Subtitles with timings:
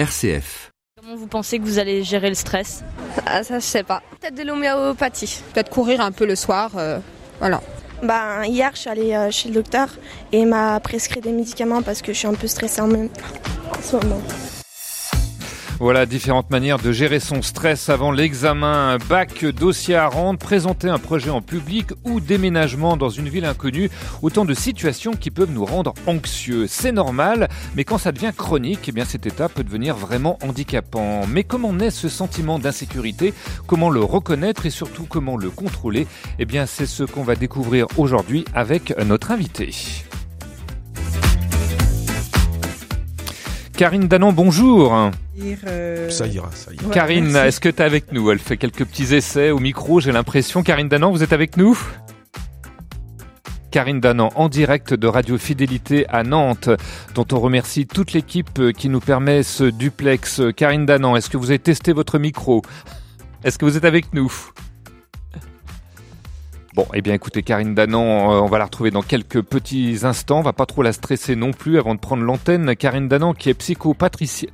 [0.00, 0.70] RCF.
[0.98, 2.82] Comment vous pensez que vous allez gérer le stress?
[3.26, 4.02] Ah ça je sais pas.
[4.18, 5.42] Peut-être de l'homéopathie.
[5.52, 6.98] Peut-être courir un peu le soir, euh,
[7.38, 7.60] voilà.
[8.02, 9.90] Bah, hier, je suis allée euh, chez le docteur
[10.32, 13.10] et il m'a prescrit des médicaments parce que je suis un peu stressée en même
[13.76, 14.22] en ce moment.
[15.80, 18.98] Voilà différentes manières de gérer son stress avant l'examen.
[19.08, 23.88] Bac, dossier à rendre, présenter un projet en public ou déménagement dans une ville inconnue.
[24.20, 26.66] Autant de situations qui peuvent nous rendre anxieux.
[26.66, 31.26] C'est normal, mais quand ça devient chronique, eh bien cet état peut devenir vraiment handicapant.
[31.26, 33.32] Mais comment naît ce sentiment d'insécurité
[33.66, 36.06] Comment le reconnaître et surtout comment le contrôler?
[36.38, 39.70] Eh bien c'est ce qu'on va découvrir aujourd'hui avec notre invité.
[43.80, 44.94] Karine Danon, bonjour.
[44.94, 46.10] Euh...
[46.10, 46.84] Ça ira, ça ira.
[46.84, 48.30] Ouais, Karine, est-ce que tu es avec nous?
[48.30, 50.62] Elle fait quelques petits essais au micro, j'ai l'impression.
[50.62, 51.80] Karine Danan, vous êtes avec nous?
[53.70, 56.68] Karine Danan en direct de Radio Fidélité à Nantes,
[57.14, 60.42] dont on remercie toute l'équipe qui nous permet ce duplex.
[60.54, 62.60] Karine Danan, est-ce que vous avez testé votre micro?
[63.44, 64.30] Est-ce que vous êtes avec nous?
[66.80, 70.38] Bon, eh bien écoutez, Karine Danan, euh, on va la retrouver dans quelques petits instants.
[70.38, 72.74] On va pas trop la stresser non plus avant de prendre l'antenne.
[72.74, 74.50] Karine Danan, qui est psychopraticienne,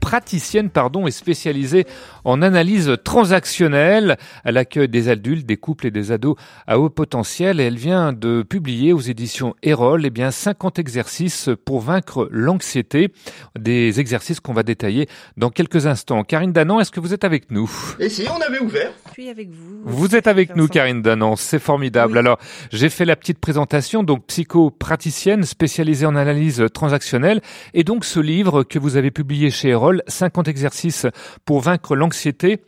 [0.00, 1.86] praticienne pardon, et spécialisée
[2.24, 4.16] en analyse transactionnelle.
[4.44, 8.12] Elle accueille des adultes, des couples et des ados à haut potentiel et elle vient
[8.12, 13.12] de publier aux éditions Erol eh bien 50 exercices pour vaincre l'anxiété.
[13.58, 16.24] Des exercices qu'on va détailler dans quelques instants.
[16.24, 17.70] Karine Danan, est-ce que vous êtes avec nous?
[17.98, 19.80] Et si on avait ouvert Je suis avec vous.
[19.84, 21.36] Vous êtes avec nous, Karine Danan.
[21.36, 22.14] C'est formidable.
[22.14, 22.18] Oui.
[22.18, 22.38] Alors,
[22.72, 27.40] j'ai fait la petite présentation, donc psychopraticienne spécialisée en analyse transactionnelle,
[27.74, 31.06] et donc ce livre que vous avez publié chez Erol, 50 exercices
[31.44, 32.62] pour vaincre l'anxiété.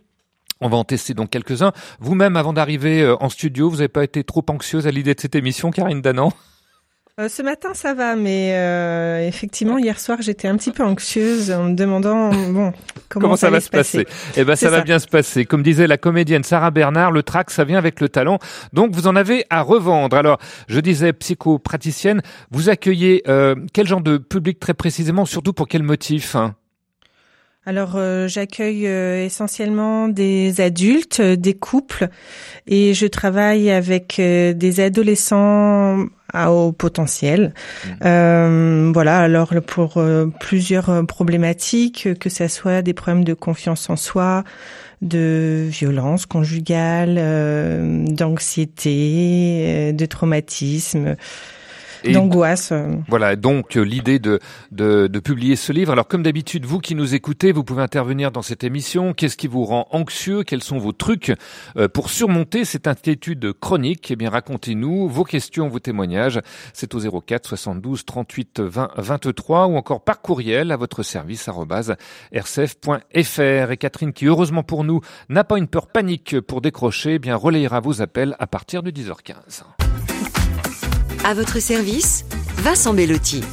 [0.61, 1.73] On va en tester donc quelques-uns.
[1.98, 5.34] Vous-même, avant d'arriver en studio, vous n'avez pas été trop anxieuse à l'idée de cette
[5.34, 6.33] émission, Karine Danan?
[7.20, 11.51] Euh, ce matin, ça va, mais euh, effectivement, hier soir, j'étais un petit peu anxieuse
[11.51, 12.73] en me demandant bon
[13.11, 14.05] comment, comment ça, ça va se passer?
[14.05, 14.33] passer?
[14.39, 15.45] Eh ben, ça, ça, va bien se passer.
[15.45, 18.39] Comme disait la comédienne Sarah Bernard, le trac, ça vient avec le talent.
[18.73, 20.17] Donc, vous en avez à revendre.
[20.17, 20.39] Alors,
[20.69, 25.83] je disais psychopraticienne, vous accueillez euh, quel genre de public très précisément, surtout pour quel
[25.83, 26.55] motif hein?
[27.64, 32.08] Alors euh, j'accueille euh, essentiellement des adultes, euh, des couples
[32.67, 37.55] et je travaille avec des adolescents à haut potentiel.
[38.01, 38.92] Mmh.
[38.92, 40.02] voilà, alors pour
[40.40, 44.45] plusieurs problématiques, que ce soit des problèmes de confiance en soi,
[45.02, 47.17] de violence conjugale,
[48.14, 51.17] d'anxiété, de traumatisme
[52.05, 52.73] d'angoisse.
[53.08, 54.39] Voilà, donc l'idée de,
[54.70, 55.92] de, de, publier ce livre.
[55.92, 59.13] Alors comme d'habitude, vous qui nous écoutez, vous pouvez intervenir dans cette émission.
[59.13, 60.42] Qu'est-ce qui vous rend anxieux?
[60.42, 61.33] Quels sont vos trucs
[61.77, 64.11] euh, pour surmonter cette inquiétude chronique?
[64.11, 66.40] Eh bien, racontez-nous vos questions, vos témoignages.
[66.73, 71.48] C'est au 04 72 38 20 23 ou encore par courriel à votre service
[72.33, 73.70] rcf.fr.
[73.70, 77.36] Et Catherine, qui heureusement pour nous n'a pas une peur panique pour décrocher, eh bien
[77.36, 79.82] relayera vos appels à partir de 10h15.
[81.24, 82.24] À votre service,
[82.56, 83.44] Vincent Bellotti.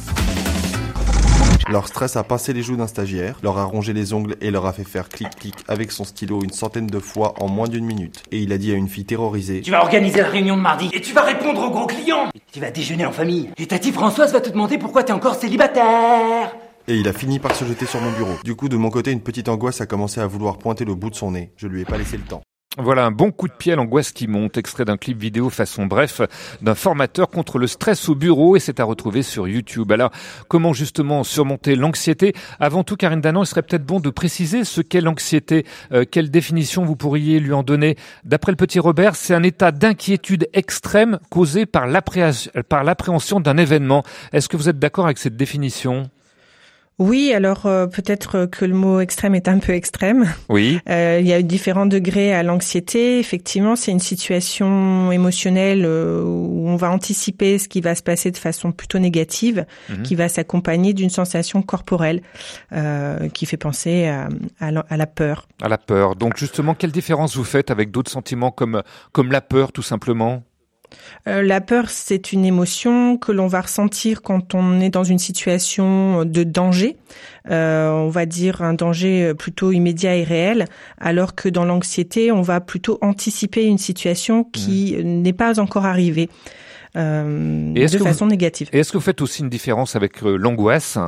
[1.68, 4.66] Leur stress a passé les joues d'un stagiaire, leur a rongé les ongles et leur
[4.66, 8.24] a fait faire clic-clic avec son stylo une centaine de fois en moins d'une minute.
[8.32, 10.90] Et il a dit à une fille terrorisée Tu vas organiser la réunion de mardi
[10.92, 13.78] et tu vas répondre aux gros clients et Tu vas déjeuner en famille et ta
[13.78, 16.52] tante Françoise va te demander pourquoi t'es encore célibataire
[16.88, 18.32] et il a fini par se jeter sur mon bureau.
[18.42, 21.10] Du coup, de mon côté, une petite angoisse a commencé à vouloir pointer le bout
[21.10, 21.52] de son nez.
[21.56, 22.42] Je lui ai pas laissé le temps.
[22.78, 25.86] Voilà un bon coup de pied à l'angoisse qui monte, extrait d'un clip vidéo façon
[25.86, 26.20] bref
[26.62, 29.90] d'un formateur contre le stress au bureau et c'est à retrouver sur YouTube.
[29.90, 30.12] Alors,
[30.46, 32.32] comment justement surmonter l'anxiété?
[32.60, 35.66] Avant tout, Karine Danan, il serait peut-être bon de préciser ce qu'est l'anxiété.
[35.90, 37.96] Euh, quelle définition vous pourriez lui en donner?
[38.22, 44.04] D'après le petit Robert, c'est un état d'inquiétude extrême causé par l'appréhension d'un événement.
[44.32, 46.08] Est-ce que vous êtes d'accord avec cette définition?
[47.00, 50.30] Oui, alors euh, peut-être que le mot extrême est un peu extrême.
[50.50, 50.78] Oui.
[50.90, 53.18] Euh, il y a différents degrés à l'anxiété.
[53.18, 58.30] Effectivement, c'est une situation émotionnelle euh, où on va anticiper ce qui va se passer
[58.30, 60.02] de façon plutôt négative, mmh.
[60.02, 62.20] qui va s'accompagner d'une sensation corporelle
[62.74, 64.28] euh, qui fait penser à,
[64.60, 65.48] à, à, la peur.
[65.62, 66.16] À la peur.
[66.16, 68.82] Donc justement, quelle différence vous faites avec d'autres sentiments comme
[69.12, 70.42] comme la peur, tout simplement?
[71.28, 75.18] Euh, la peur, c'est une émotion que l'on va ressentir quand on est dans une
[75.18, 76.96] situation de danger.
[77.50, 80.66] Euh, on va dire un danger plutôt immédiat et réel,
[80.98, 85.22] alors que dans l'anxiété, on va plutôt anticiper une situation qui mmh.
[85.22, 86.28] n'est pas encore arrivée
[86.96, 88.68] euh, de façon vous, négative.
[88.72, 90.98] Et est-ce que vous faites aussi une différence avec l'angoisse?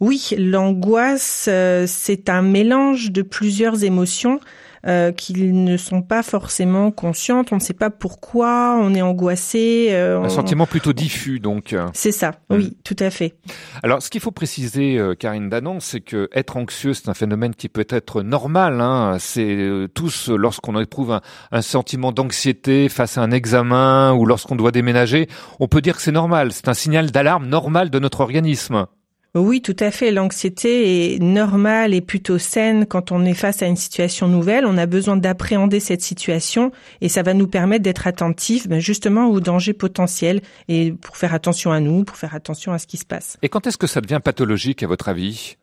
[0.00, 1.48] Oui, l'angoisse,
[1.86, 4.40] c'est un mélange de plusieurs émotions
[4.86, 7.52] euh, qui ne sont pas forcément conscientes.
[7.52, 9.88] On ne sait pas pourquoi on est angoissé.
[9.90, 11.74] Euh, Un on- sentiment plutôt diffus, donc.
[11.92, 13.34] C'est ça, oui, tout à fait.
[13.82, 17.54] Alors, ce qu'il faut préciser, euh, Karine Danon, c'est que être anxieux, c'est un phénomène
[17.54, 18.80] qui peut être normal.
[18.80, 19.16] Hein.
[19.18, 21.20] C'est euh, tous, euh, lorsqu'on éprouve un,
[21.52, 25.28] un sentiment d'anxiété face à un examen ou lorsqu'on doit déménager,
[25.60, 26.52] on peut dire que c'est normal.
[26.52, 28.86] C'est un signal d'alarme normal de notre organisme.
[29.34, 30.10] Oui, tout à fait.
[30.10, 34.66] L'anxiété est normale et plutôt saine quand on est face à une situation nouvelle.
[34.66, 36.70] On a besoin d'appréhender cette situation
[37.00, 41.32] et ça va nous permettre d'être attentifs ben, justement aux dangers potentiels et pour faire
[41.32, 43.38] attention à nous, pour faire attention à ce qui se passe.
[43.40, 45.56] Et quand est-ce que ça devient pathologique, à votre avis?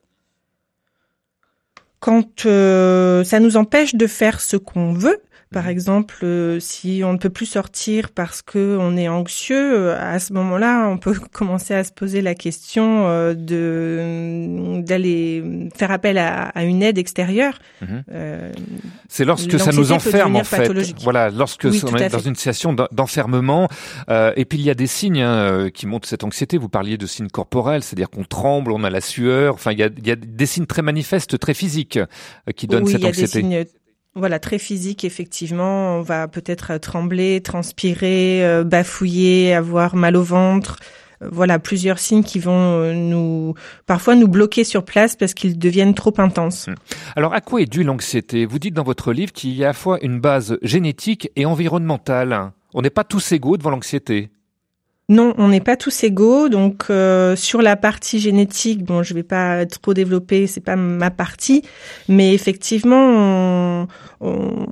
[1.99, 7.13] Quand euh, ça nous empêche de faire ce qu'on veut, par exemple, euh, si on
[7.13, 11.13] ne peut plus sortir parce que on est anxieux, euh, à ce moment-là, on peut
[11.31, 15.43] commencer à se poser la question euh, de d'aller
[15.75, 17.59] faire appel à, à une aide extérieure.
[17.81, 18.03] Mhm.
[18.11, 18.51] Euh,
[19.07, 20.71] C'est lorsque ça nous enferme en fait.
[21.01, 22.29] Voilà, lorsque Oui, on est dans fait.
[22.29, 23.67] une situation d'en- d'enfermement.
[24.35, 26.57] Et puis il y a des signes hein, qui montrent cette anxiété.
[26.57, 29.55] Vous parliez de signes corporels, c'est-à-dire qu'on tremble, on a la sueur.
[29.55, 31.99] Enfin, il y a, il y a des signes très manifestes, très physiques,
[32.55, 33.67] qui donnent oui, cette anxiété.
[34.15, 35.97] Voilà très physiques effectivement.
[35.97, 40.77] On va peut-être euh, trembler, transpirer, euh, bafouiller, avoir mal au ventre.
[41.21, 43.53] Euh, Voilà plusieurs signes qui vont euh, nous
[43.85, 46.69] parfois nous bloquer sur place parce qu'ils deviennent trop intenses.
[47.15, 48.45] Alors, à quoi est due l'anxiété?
[48.45, 51.45] Vous dites dans votre livre qu'il y a à la fois une base génétique et
[51.45, 52.51] environnementale.
[52.73, 54.29] On n'est pas tous égaux devant l'anxiété.
[55.09, 56.49] Non, on n'est pas tous égaux.
[56.49, 61.09] Donc euh, sur la partie génétique, bon, je vais pas trop développer, c'est pas ma
[61.09, 61.63] partie,
[62.07, 62.95] mais effectivement,
[63.81, 63.87] on-
[64.21, 64.65] on-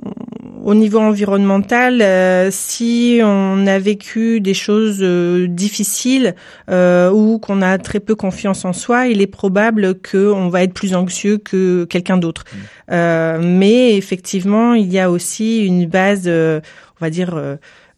[0.64, 6.34] au niveau environnemental, euh, si on a vécu des choses euh, difficiles
[6.70, 10.74] euh, ou qu'on a très peu confiance en soi, il est probable qu'on va être
[10.74, 12.44] plus anxieux que quelqu'un d'autre.
[12.92, 16.60] Euh, mais effectivement, il y a aussi une base, euh,
[17.00, 17.34] on va dire.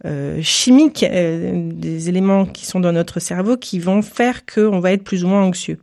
[0.06, 4.92] Euh, chimiques, euh, des éléments qui sont dans notre cerveau qui vont faire qu'on va
[4.92, 5.78] être plus ou moins anxieux.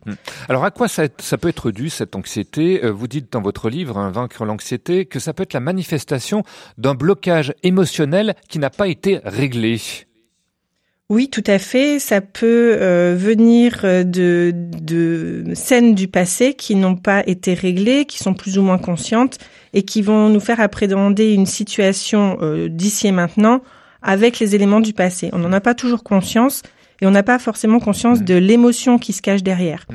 [0.49, 2.83] Alors, à quoi ça, ça peut être dû, cette anxiété?
[2.83, 6.43] Euh, Vous dites dans votre livre, hein, Vaincre l'anxiété, que ça peut être la manifestation
[6.77, 9.79] d'un blocage émotionnel qui n'a pas été réglé.
[11.09, 11.99] Oui, tout à fait.
[11.99, 18.17] Ça peut euh, venir de, de scènes du passé qui n'ont pas été réglées, qui
[18.17, 19.37] sont plus ou moins conscientes
[19.73, 23.61] et qui vont nous faire appréhender une situation euh, d'ici et maintenant
[24.01, 25.29] avec les éléments du passé.
[25.33, 26.63] On n'en a pas toujours conscience
[27.01, 29.85] et on n'a pas forcément conscience de l'émotion qui se cache derrière.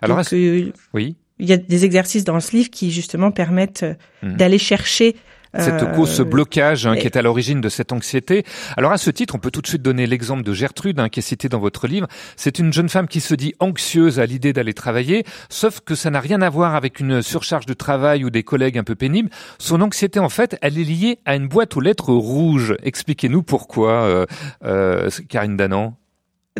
[0.00, 3.82] Alors, Donc, euh, oui, il y a des exercices dans ce livre qui justement permettent
[3.82, 4.36] euh, Mhm.
[4.36, 5.16] d'aller chercher
[5.58, 8.44] cette euh, cause, ce blocage hein, qui est à l'origine de cette anxiété.
[8.76, 11.20] Alors à ce titre, on peut tout de suite donner l'exemple de Gertrude, hein, qui
[11.20, 12.06] est citée dans votre livre.
[12.36, 16.10] C'est une jeune femme qui se dit anxieuse à l'idée d'aller travailler, sauf que ça
[16.10, 19.30] n'a rien à voir avec une surcharge de travail ou des collègues un peu pénibles.
[19.58, 22.74] Son anxiété, en fait, elle est liée à une boîte aux lettres rouges.
[22.82, 24.26] Expliquez-nous pourquoi, euh,
[24.64, 25.96] euh, Karine Danan.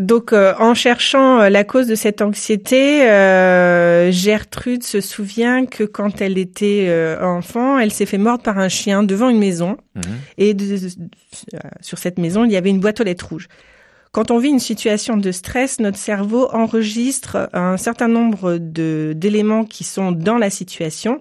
[0.01, 5.85] Donc, euh, en cherchant euh, la cause de cette anxiété, euh, Gertrude se souvient que
[5.85, 9.77] quand elle était euh, enfant, elle s'est fait mordre par un chien devant une maison.
[9.95, 10.03] Mhm.
[10.39, 10.87] Et de- de-
[11.55, 13.49] euh, sur cette maison, il y avait une boîte aux lettres rouges.
[14.13, 19.85] Quand on vit une situation de stress, notre cerveau enregistre un certain nombre d'éléments qui
[19.85, 21.21] sont dans la situation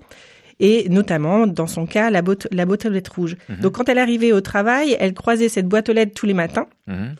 [0.64, 3.36] et notamment, dans son cas, la boîte, la boîte aux lettres rouges.
[3.50, 3.58] Mhm.
[3.62, 6.68] Donc, quand elle arrivait au travail, elle croisait cette boîte aux lettres tous les matins
[6.88, 7.16] Mhm.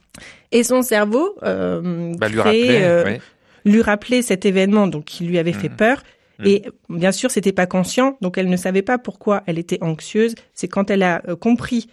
[0.52, 3.22] et son cerveau euh, Bah, lui euh, ouais.
[3.66, 5.76] lui rappelait cet événement donc qui lui avait fait Mhm.
[5.76, 6.04] peur.
[6.44, 10.34] Et bien sûr, c'était pas conscient, donc elle ne savait pas pourquoi elle était anxieuse.
[10.56, 11.88] C'est quand elle a euh, compris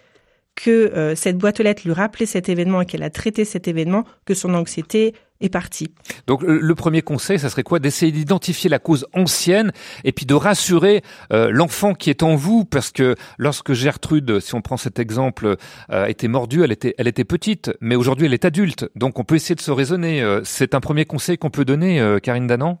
[0.55, 3.67] que euh, cette boîte aux lettres lui rappelait cet événement et qu'elle a traité cet
[3.67, 5.91] événement que son anxiété est partie.
[6.27, 7.79] Donc le premier conseil, ça serait quoi?
[7.79, 9.71] D'essayer d'identifier la cause ancienne
[10.03, 14.55] et puis de rassurer euh, l'enfant qui est en vous, parce que lorsque Gertrude, si
[14.55, 15.55] on prend cet exemple,
[15.91, 18.89] euh, été mordue, elle était, elle était petite, mais aujourd'hui elle est adulte.
[18.95, 20.21] Donc on peut essayer de se raisonner.
[20.21, 22.79] Euh, C'est un premier conseil qu'on peut donner, euh, Karine Danan?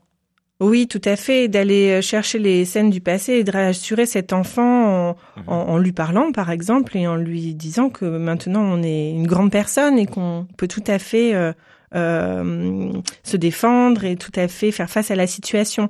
[0.61, 5.11] Oui, tout à fait, d'aller chercher les scènes du passé et de rassurer cet enfant
[5.11, 5.15] en,
[5.47, 9.25] en, en lui parlant, par exemple, et en lui disant que maintenant on est une
[9.25, 11.33] grande personne et qu'on peut tout à fait
[11.95, 12.91] euh,
[13.23, 15.89] se défendre et tout à fait faire face à la situation.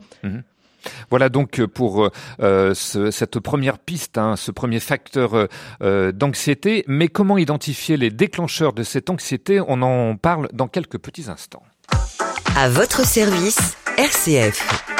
[1.09, 2.09] Voilà donc euh, pour
[2.41, 5.47] euh, ce- cette première piste, hein, ce premier facteur
[5.81, 6.85] euh, d'anxiété.
[6.87, 9.59] Mais comment identifier les déclencheurs de cette anxiété?
[9.67, 11.63] On en parle dans quelques petits instants.
[12.55, 14.98] À votre service, RCF.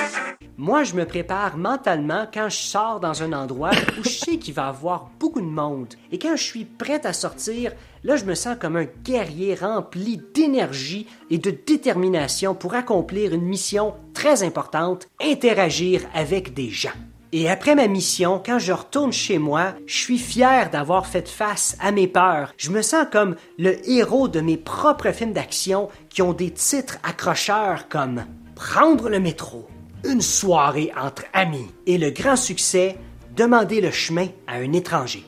[0.61, 4.53] Moi, je me prépare mentalement quand je sors dans un endroit où je sais qu'il
[4.53, 5.93] va y avoir beaucoup de monde.
[6.11, 7.71] Et quand je suis prête à sortir,
[8.03, 13.45] là, je me sens comme un guerrier rempli d'énergie et de détermination pour accomplir une
[13.45, 16.89] mission très importante, interagir avec des gens.
[17.31, 21.77] Et après ma mission, quand je retourne chez moi, je suis fier d'avoir fait face
[21.79, 22.53] à mes peurs.
[22.57, 26.97] Je me sens comme le héros de mes propres films d'action qui ont des titres
[27.03, 28.25] accrocheurs comme
[28.55, 29.69] Prendre le métro,
[30.05, 32.95] Une soirée entre amis et le grand succès
[33.35, 35.23] Demander le chemin à un étranger.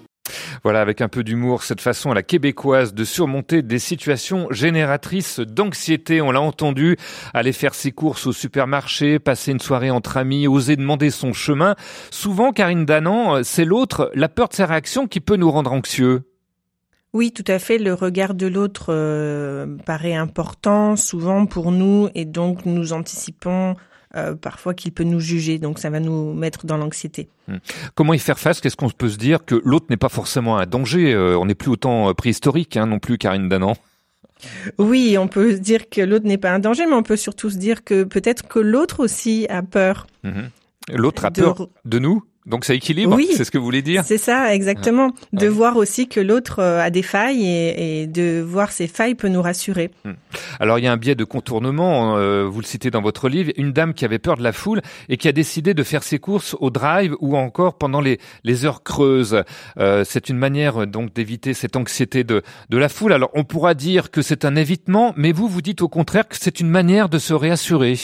[0.63, 5.39] Voilà, avec un peu d'humour, cette façon à la québécoise de surmonter des situations génératrices
[5.39, 6.21] d'anxiété.
[6.21, 6.97] On l'a entendu,
[7.33, 11.75] aller faire ses courses au supermarché, passer une soirée entre amis, oser demander son chemin.
[12.11, 16.23] Souvent, Karine Danan, c'est l'autre, la peur de ses réactions qui peut nous rendre anxieux.
[17.13, 17.77] Oui, tout à fait.
[17.77, 23.75] Le regard de l'autre euh, paraît important souvent pour nous et donc nous anticipons
[24.15, 25.59] euh, parfois qu'il peut nous juger.
[25.59, 27.29] Donc ça va nous mettre dans l'anxiété.
[27.47, 27.57] Hmm.
[27.95, 28.61] Comment y faire face?
[28.61, 31.13] Qu'est-ce qu'on peut se dire que l'autre n'est pas forcément un danger?
[31.13, 33.75] Euh, On n'est plus autant euh, préhistorique hein, non plus, Karine Danan.
[34.77, 37.49] Oui, on peut se dire que l'autre n'est pas un danger, mais on peut surtout
[37.49, 40.07] se dire que peut-être que l'autre aussi a peur.
[40.23, 40.49] Mhm.
[40.93, 42.23] L'autre a peur de nous?
[42.47, 44.03] Donc ça équilibre, oui, c'est ce que vous voulez dire?
[44.03, 45.11] C'est ça, exactement.
[45.31, 49.27] De voir aussi que l'autre euh, a des failles et, de voir ces failles peut
[49.27, 49.91] nous rassurer.
[50.05, 50.13] Hmm.
[50.59, 53.51] Alors il y a un biais de contournement, euh, vous le citez dans votre livre,
[53.57, 56.17] une dame qui avait peur de la foule et qui a décidé de faire ses
[56.17, 59.43] courses au drive ou encore pendant les, les heures creuses.
[59.77, 63.13] Euh, c'est une manière donc d'éviter cette anxiété de, de la foule.
[63.13, 66.37] Alors on pourra dire que c'est un évitement, mais vous vous dites au contraire que
[66.39, 67.97] c'est une manière de se réassurer.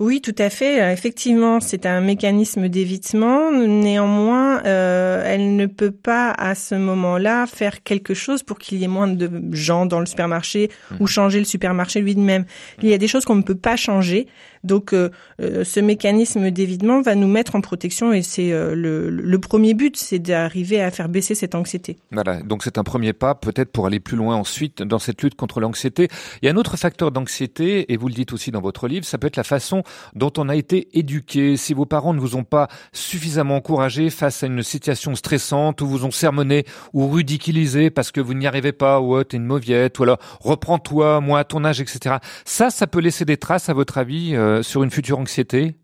[0.00, 0.82] Oui, tout à fait.
[0.82, 3.52] Euh, effectivement, c'est un mécanisme d'évitement.
[3.52, 8.84] Néanmoins, euh, elle ne peut pas à ce moment-là faire quelque chose pour qu'il y
[8.84, 10.96] ait moins de gens dans le supermarché mmh.
[11.00, 12.44] ou changer le supermarché lui-même.
[12.82, 14.26] Il y a des choses qu'on ne peut pas changer.
[14.64, 15.10] Donc, euh,
[15.40, 19.96] euh, ce mécanisme d'évitement va nous mettre en protection et c'est le, le, premier but,
[19.96, 21.98] c'est d'arriver à faire baisser cette anxiété.
[22.10, 25.34] Voilà, donc c'est un premier pas peut-être pour aller plus loin ensuite dans cette lutte
[25.34, 26.08] contre l'anxiété.
[26.40, 29.04] Il y a un autre facteur d'anxiété, et vous le dites aussi dans votre livre,
[29.04, 29.83] ça peut être la façon
[30.14, 31.56] dont on a été éduqué.
[31.56, 35.86] Si vos parents ne vous ont pas suffisamment encouragé face à une situation stressante, ou
[35.86, 39.44] vous ont sermonné ou ridiculisé parce que vous n'y arrivez pas, ou oh, t'es une
[39.44, 42.16] mauviette, ou alors reprends-toi, moi à ton âge, etc.
[42.44, 45.76] Ça, ça peut laisser des traces à votre avis euh, sur une future anxiété?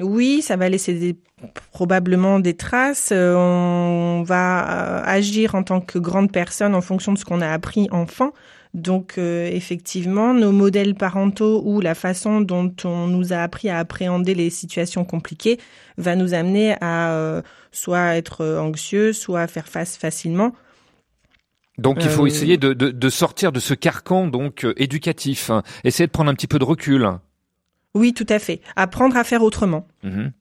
[0.00, 1.16] Oui, ça va laisser
[1.72, 3.10] probablement des traces.
[3.12, 7.40] Euh, on va euh, agir en tant que grande personne en fonction de ce qu'on
[7.40, 8.32] a appris enfant.
[8.74, 14.34] Donc effectivement, nos modèles parentaux ou la façon dont on nous a appris à appréhender
[14.34, 15.58] les situations compliquées
[15.96, 17.42] va nous amener à
[17.72, 20.52] soit être anxieux, soit à faire face facilement.
[21.78, 25.50] Donc il faut essayer de, de, sortir de ce carcan donc éducatif,
[25.84, 27.08] essayer de prendre un petit peu de recul.
[27.96, 28.60] Oui, tout à fait.
[28.76, 29.88] Apprendre à faire autrement.
[30.02, 30.32] Mhm.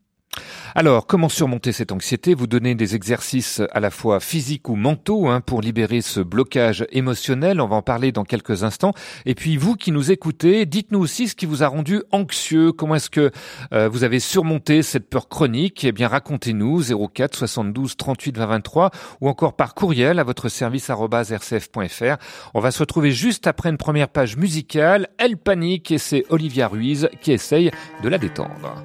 [0.73, 2.33] Alors, comment surmonter cette anxiété?
[2.33, 6.85] Vous donnez des exercices à la fois physiques ou mentaux hein, pour libérer ce blocage
[6.91, 7.61] émotionnel.
[7.61, 8.93] On va en parler dans quelques instants.
[9.25, 12.71] Et puis, vous qui nous écoutez, dites-nous aussi ce qui vous a rendu anxieux.
[12.71, 13.31] Comment est-ce que
[13.73, 15.83] euh, vous avez surmonté cette peur chronique?
[15.83, 16.81] Eh bien, racontez-nous
[17.13, 22.17] 04 72 38 20 23 ou encore par courriel à votre service rcf.fr.
[22.53, 25.09] On va se retrouver juste après une première page musicale.
[25.17, 27.71] Elle panique et c'est Olivia Ruiz qui essaye
[28.03, 28.75] de la détendre.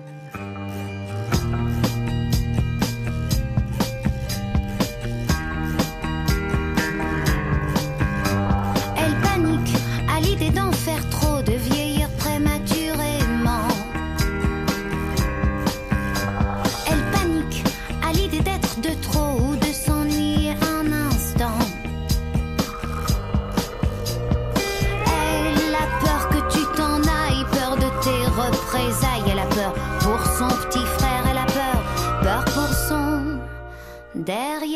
[34.32, 34.70] Elle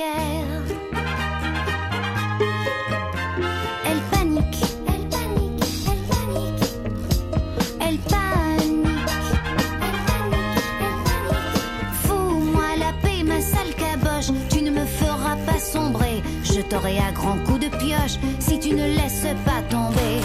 [2.90, 6.64] panique, elle panique, elle panique, elle panique,
[7.80, 9.10] elle panique,
[10.90, 11.92] elle.
[12.02, 16.24] Fous-moi la paix, ma sale caboche, tu ne me feras pas sombrer.
[16.42, 20.20] Je t'aurai à grands coups de pioche si tu ne laisses pas tomber.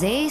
[0.00, 0.30] Je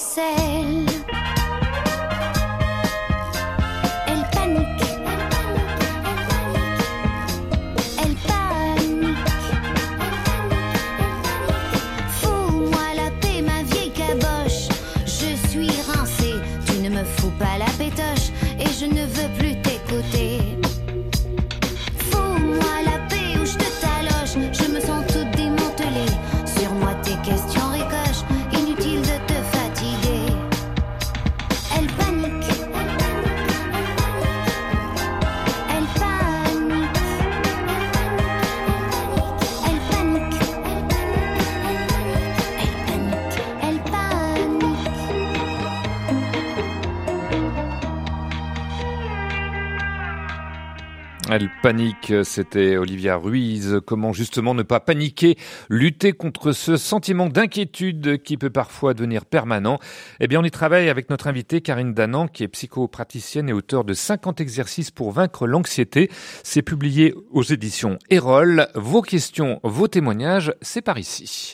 [51.70, 53.80] panique, c'était Olivia Ruiz.
[53.86, 55.38] Comment justement ne pas paniquer,
[55.70, 59.78] lutter contre ce sentiment d'inquiétude qui peut parfois devenir permanent?
[60.20, 63.84] Eh bien, on y travaille avec notre invitée Karine Danan, qui est psychopraticienne et auteur
[63.84, 66.10] de 50 exercices pour vaincre l'anxiété.
[66.42, 68.66] C'est publié aux éditions Erol.
[68.74, 71.54] Vos questions, vos témoignages, c'est par ici.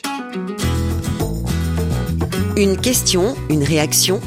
[2.56, 4.22] Une question, une réaction?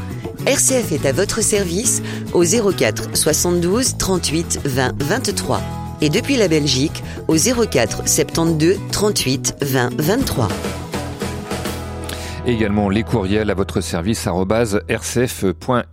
[0.46, 2.04] RCF est à votre service
[2.34, 10.02] au 04 72 38 20 23 et depuis la Belgique au 04 72 38 20
[10.02, 10.48] 23.
[12.46, 15.88] Et également les courriels à votre service rcf.fr.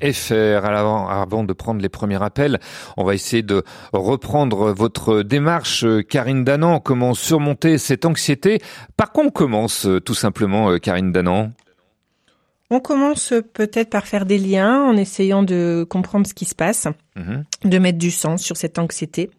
[0.65, 2.61] Alors, avant de prendre les premiers appels,
[2.97, 6.81] on va essayer de reprendre votre démarche, Karine Danan.
[6.81, 8.61] Comment surmonter cette anxiété?
[8.97, 11.53] Par quoi on commence tout simplement, Karine Danan?
[12.71, 16.89] On commence peut-être par faire des liens en essayant de comprendre ce qui se passe,
[17.17, 17.45] Mhm.
[17.65, 19.31] de mettre du sens sur cette anxiété.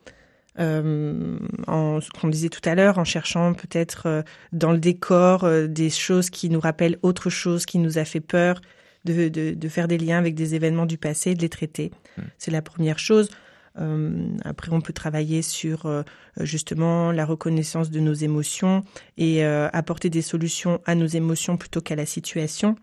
[0.59, 1.37] Euh,
[1.67, 4.21] en, ce qu'on disait tout à l'heure, en cherchant peut-être euh,
[4.53, 8.21] dans le décor euh, des choses qui nous rappellent autre chose qui nous a fait
[8.21, 8.59] peur,
[9.05, 11.91] de, de, de faire des liens avec des événements du passé, de les traiter.
[12.39, 13.29] C'est la première chose.
[13.79, 16.03] Euh, après, on peut travailler sur euh,
[16.39, 18.83] justement la reconnaissance de nos émotions
[19.17, 22.75] et euh, apporter des solutions à nos émotions plutôt qu'à la situation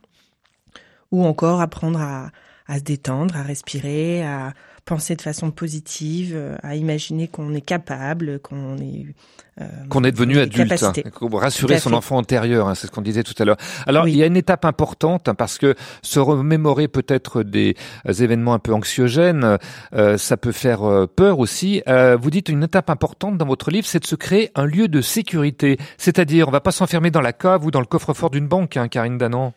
[1.10, 2.30] ou encore apprendre à,
[2.66, 4.52] à se détendre, à respirer, à
[4.84, 9.06] penser de façon positive, euh, à imaginer qu'on est capable, qu'on est
[9.60, 10.92] euh, Qu'on est devenu adulte, hein,
[11.32, 13.56] rassurer son enfant antérieur, hein, c'est ce qu'on disait tout à l'heure.
[13.86, 17.76] Alors, il y a une étape importante, hein, parce que se remémorer peut-être des
[18.08, 19.58] euh, événements un peu anxiogènes,
[19.94, 21.82] euh, ça peut faire euh, peur aussi.
[21.88, 24.88] Euh, vous dites une étape importante dans votre livre, c'est de se créer un lieu
[24.88, 25.78] de sécurité.
[25.98, 28.88] C'est-à-dire, on va pas s'enfermer dans la cave ou dans le coffre-fort d'une banque, hein,
[28.88, 29.52] Karine Danan.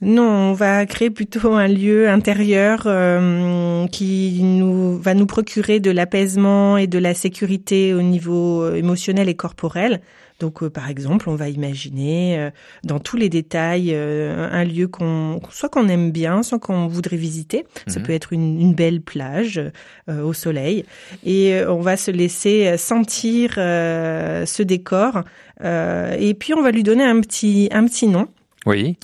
[0.00, 5.90] Non, on va créer plutôt un lieu intérieur euh, qui nous va nous procurer de
[5.90, 10.00] l'apaisement et de la sécurité au niveau euh, émotionnel et corporel.
[10.40, 12.50] Donc, euh, par exemple, on va imaginer euh,
[12.84, 17.16] dans tous les détails euh, un lieu qu'on soit qu'on aime bien, soit qu'on voudrait
[17.16, 17.64] visiter.
[17.88, 18.06] Ça Mhm.
[18.06, 19.60] peut être une, une belle plage
[20.08, 20.84] euh, au soleil,
[21.26, 25.22] et on va se laisser sentir euh, ce décor.
[25.64, 28.28] euh, et puis, on va lui donner un petit un petit nom.
[28.68, 28.96] Oui.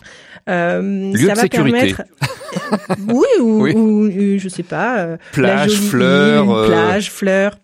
[0.48, 1.94] Euh, Lieu ça de va sécurité.
[1.94, 2.03] permettre.
[3.09, 3.72] oui, ou, Oui.
[3.74, 4.98] ou, je sais pas.
[4.98, 7.59] euh, Plage, la jolie fleurs, île, euh, plage, fleurs.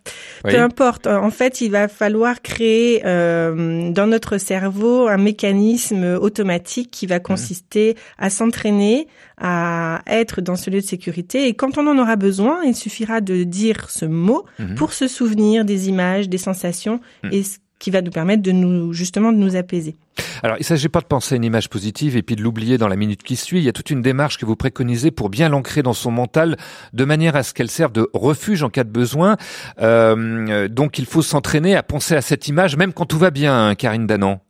[0.45, 0.53] Oui.
[0.53, 1.07] Peu importe.
[1.07, 7.21] En fait, il va falloir créer euh, dans notre cerveau un mécanisme automatique qui va
[7.21, 11.49] consister à s'entraîner à être dans ce lieu de sécurité.
[11.49, 14.75] Et quand on en aura besoin, il suffira de dire ce mot Mhm.
[14.77, 17.31] pour se souvenir des images, des sensations, Mhm.
[17.33, 17.43] et
[17.81, 19.97] qui va nous permettre de nous justement de nous apaiser.
[20.43, 22.79] Alors, il ne s'agit pas de penser à une image positive et puis de l'oublier
[22.79, 23.59] dans la minute qui suit.
[23.59, 26.57] Il y a toute une démarche que vous préconisez pour bien l'ancrer dans son mental,
[26.93, 29.37] de manière à ce qu'elle serve de refuge en cas de besoin.
[29.81, 33.69] Euh, donc, il faut s'entraîner à penser à cette image, même quand tout va bien,
[33.69, 34.40] hein, Karine Danan.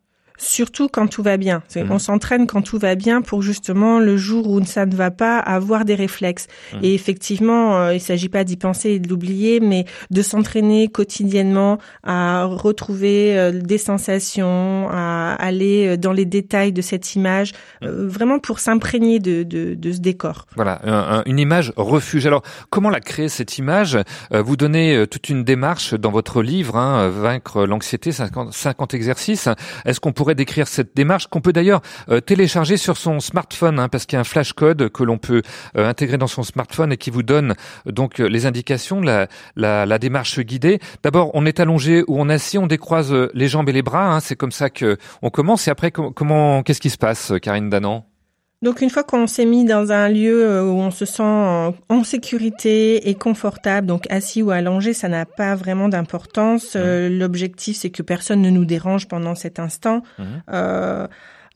[0.43, 1.63] Surtout quand tout va bien.
[1.77, 1.91] Mhm.
[1.91, 5.39] On s'entraîne quand tout va bien pour justement le jour où ça ne va pas
[5.39, 6.47] avoir des réflexes.
[6.73, 6.81] Mhm.
[6.83, 11.79] Et effectivement, euh, il s'agit pas d'y penser et de l'oublier, mais de s'entraîner quotidiennement
[12.05, 18.07] à retrouver euh, des sensations, à aller euh, dans les détails de cette image, euh,
[18.09, 20.47] vraiment pour s'imprégner de, de, de ce décor.
[20.57, 22.27] Voilà, un- un- une image refuge.
[22.27, 23.99] Alors, comment la créer cette image?
[24.33, 29.49] Vous donnez toute une démarche dans votre livre, hein, Vaincre l'anxiété, 50, 50 exercices.
[29.85, 33.89] Est-ce qu'on pourrait décrire cette démarche qu'on peut d'ailleurs euh, télécharger sur son smartphone, hein,
[33.89, 35.43] parce qu'il y a un flash code que l'on peut
[35.77, 37.55] euh, intégrer dans son smartphone et qui vous donne
[37.87, 40.79] euh, donc les indications, la, la, la démarche guidée.
[41.03, 44.15] D'abord, on est allongé ou on assis, on décroise les jambes et les bras.
[44.15, 45.69] hein, C'est comme ça que on commence.
[45.69, 48.05] Et après, com- comment, qu'est-ce qui se passe, Karine Danan?
[48.63, 52.05] Donc une fois qu'on s'est mis dans un lieu euh, où on se sent en,
[52.05, 56.75] sécurité et confortable, donc assis ou allongé, ça n'a pas vraiment d'importance.
[56.77, 60.03] Euh, L'objectif, c'est que personne ne nous dérange pendant cet instant.
[60.51, 61.07] Euh,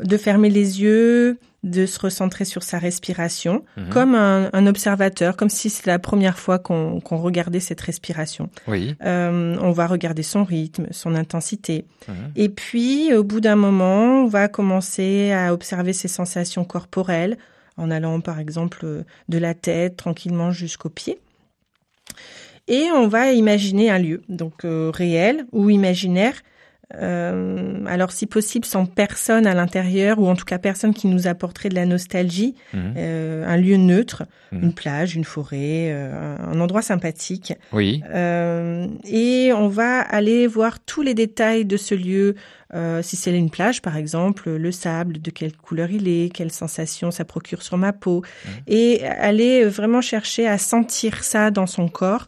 [0.00, 3.88] de fermer les yeux, de se recentrer sur sa respiration, Mhm.
[3.88, 8.50] comme un, un observateur, comme si c'était la première fois qu'on regardait cette respiration.
[8.68, 8.94] Oui.
[9.02, 11.86] Euh, on va regarder son rythme, son intensité.
[12.06, 12.14] Mhm.
[12.36, 17.38] Et puis, au bout d'un moment, on va commencer à observer ses sensations corporelles
[17.76, 21.18] en allant, par exemple, de la tête tranquillement jusqu'aux pieds.
[22.68, 26.34] Et on va imaginer un lieu, donc euh, réel ou imaginaire.
[27.00, 31.26] Euh, alors, si possible, sans personne à l'intérieur, ou en tout cas personne qui nous
[31.26, 32.94] apporterait de la nostalgie, Mhm.
[32.96, 34.62] euh, un lieu neutre, Mhm.
[34.62, 37.52] une plage, une forêt, euh, un endroit sympathique.
[37.72, 38.02] Oui.
[39.04, 42.34] Et on va aller voir tous les détails de ce lieu.
[43.02, 47.12] Si c'est une plage, par exemple, le sable, de quelle couleur il est, quelle sensation
[47.12, 48.22] ça procure sur ma peau,
[48.66, 52.26] et aller vraiment chercher à sentir ça dans son corps.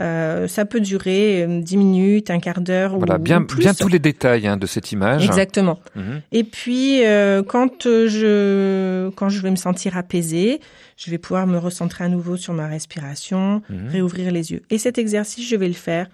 [0.00, 3.58] Euh, ça peut durer euh, 10 minutes, un quart d'heure Voilà, ou, bien, ou plus.
[3.58, 5.24] bien tous les détails hein, de cette image.
[5.26, 5.78] Exactement.
[5.94, 6.20] Mhm.
[6.32, 10.60] Et puis euh, quand je quand je vais me sentir apaisée,
[10.96, 13.88] je vais pouvoir me recentrer à nouveau sur ma respiration, Mhm.
[13.90, 14.62] réouvrir les yeux.
[14.70, 16.06] Et cet exercice, je vais le faire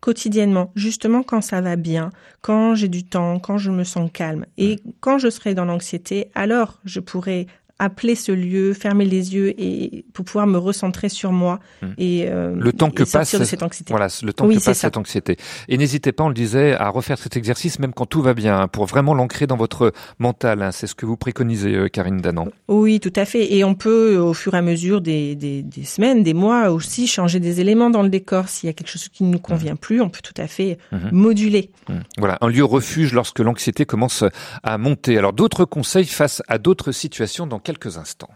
[0.00, 2.10] quotidiennement, justement quand ça va bien,
[2.42, 4.44] quand j'ai du temps, quand je me sens calme.
[4.58, 7.46] Et quand je serai dans l'anxiété, alors je pourrai
[7.78, 11.58] appeler ce lieu, fermer les yeux et pour pouvoir me recentrer sur moi
[11.98, 13.92] et euh, Le temps et que passe de cette anxiété.
[13.92, 14.86] Voilà, le temps Oui, que passe ça.
[14.88, 15.36] cette anxiété.
[15.68, 18.58] Et n'hésitez pas, on le disait, à refaire cet exercice même quand tout va bien,
[18.60, 20.62] hein, pour vraiment l'ancrer dans votre mental.
[20.62, 20.70] hein.
[20.72, 22.48] C'est ce que vous préconisez, euh, Karine Danan.
[22.68, 23.52] Oui, tout à fait.
[23.54, 27.06] Et on peut, au fur et à mesure des, des, des semaines, des mois aussi,
[27.06, 28.48] changer des éléments dans le décor.
[28.48, 30.78] S'il y a quelque chose qui ne nous convient plus, on peut tout à fait
[30.92, 31.10] Mhm.
[31.12, 31.70] moduler.
[32.18, 34.24] Voilà, un lieu refuge lorsque l'anxiété commence
[34.62, 35.18] à monter.
[35.18, 38.30] Alors d'autres conseils face à d'autres situations dans quelques instants.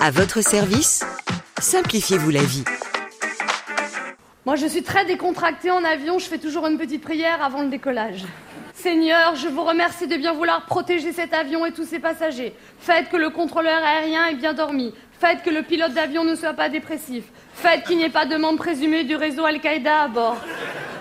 [0.00, 1.04] À votre service,
[1.60, 2.64] simplifiez-vous la vie.
[4.44, 6.18] Moi, je suis très décontractée en avion.
[6.18, 8.24] Je fais toujours une petite prière avant le décollage.
[8.74, 12.52] Seigneur, je vous remercie de bien vouloir protéger cet avion et tous ses passagers.
[12.80, 14.92] Faites que le contrôleur aérien ait bien dormi.
[15.20, 17.22] Faites que le pilote d'avion ne soit pas dépressif.
[17.54, 20.38] Faites qu'il n'y ait pas de membre présumé du réseau Al-Qaïda à bord.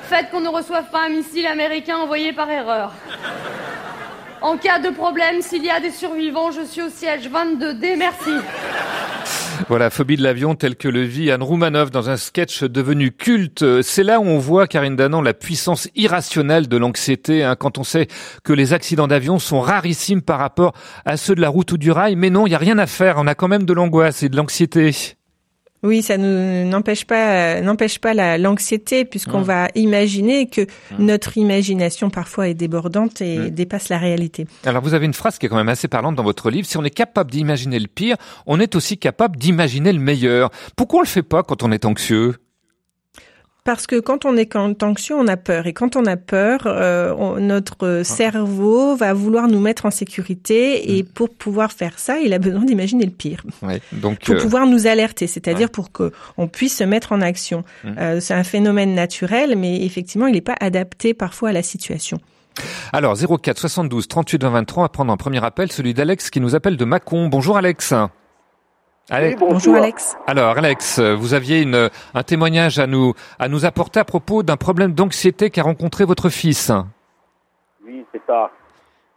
[0.03, 2.93] Faites qu'on ne reçoive pas un missile américain envoyé par erreur.
[4.41, 7.95] En cas de problème, s'il y a des survivants, je suis au siège 22D.
[7.95, 8.31] Merci.
[9.67, 13.83] Voilà, phobie de l'avion telle que le vit Anne Roumanoff dans un sketch devenu culte.
[13.83, 17.83] C'est là où on voit, Karine Danan, la puissance irrationnelle de l'anxiété, hein, quand on
[17.83, 18.07] sait
[18.43, 20.73] que les accidents d'avion sont rarissimes par rapport
[21.05, 22.15] à ceux de la route ou du rail.
[22.15, 24.29] Mais non, il n'y a rien à faire, on a quand même de l'angoisse et
[24.29, 24.91] de l'anxiété.
[25.83, 29.43] Oui, ça nous n'empêche pas n'empêche pas la- l'anxiété puisqu'on Mm.
[29.43, 30.67] va imaginer que
[30.99, 33.49] notre imagination parfois est débordante et Mm.
[33.49, 34.45] dépasse la réalité.
[34.65, 36.67] Alors vous avez une phrase qui est quand même assez parlante dans votre livre.
[36.67, 38.15] Si on est capable d'imaginer le pire,
[38.45, 40.51] on est aussi capable d'imaginer le meilleur.
[40.75, 42.35] Pourquoi on le fait pas quand on est anxieux?
[43.63, 45.67] Parce que quand on est quand- anxieux, on a peur.
[45.67, 50.97] Et quand on a peur, euh, on- notre cerveau va vouloir nous mettre en sécurité.
[50.97, 53.43] Et pour pouvoir faire ça, il a besoin d'imaginer le pire.
[53.61, 57.21] Ouais, donc Pour euh, pouvoir nous alerter, c'est-à-dire pour que on puisse se mettre en
[57.21, 57.63] action.
[57.83, 57.95] Mhm.
[57.99, 62.17] Euh, c'est un phénomène naturel, mais effectivement, il n'est pas adapté parfois à la situation.
[62.93, 66.55] alors 04 72 38 20 23 à prendre un premier appel, celui d'Alex qui nous
[66.55, 67.27] appelle de Mâcon.
[67.27, 67.93] Bonjour Alex.
[69.11, 69.39] Alex.
[69.39, 69.75] bonjour.
[69.75, 70.17] Alex.
[70.27, 74.41] Alors Alex, euh, vous aviez une, un témoignage à nous à nous apporter à propos
[74.41, 76.71] d'un problème d'anxiété qu'a rencontré votre fils.
[77.85, 78.49] Oui, c'est ça.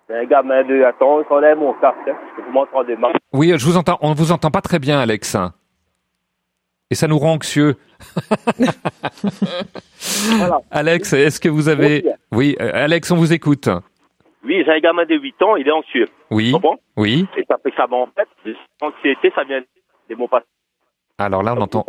[0.09, 0.83] J'ai un gamin de...
[0.85, 1.97] Attends, je enlève mon casque.
[2.09, 3.13] hein, parce que vous m'entendez mal.
[3.33, 3.99] Oui, je vous entends.
[4.03, 5.37] On vous entend pas très bien, Alex.
[6.91, 7.77] Et ça nous rend anxieux.
[10.37, 10.61] Voilà.
[10.71, 13.69] Alex, est-ce que vous avez Oui, euh, Alex, on vous écoute.
[14.45, 16.07] Oui, j'ai un gamin de 8 ans, il est anxieux.
[16.31, 16.53] Oui.
[16.61, 17.27] Bon Oui.
[17.39, 18.29] Et ça fait que ça va en fait.
[18.83, 19.61] L'anxiété, ça vient
[20.09, 20.47] des mots passés.
[21.19, 21.87] Alors là, on entend.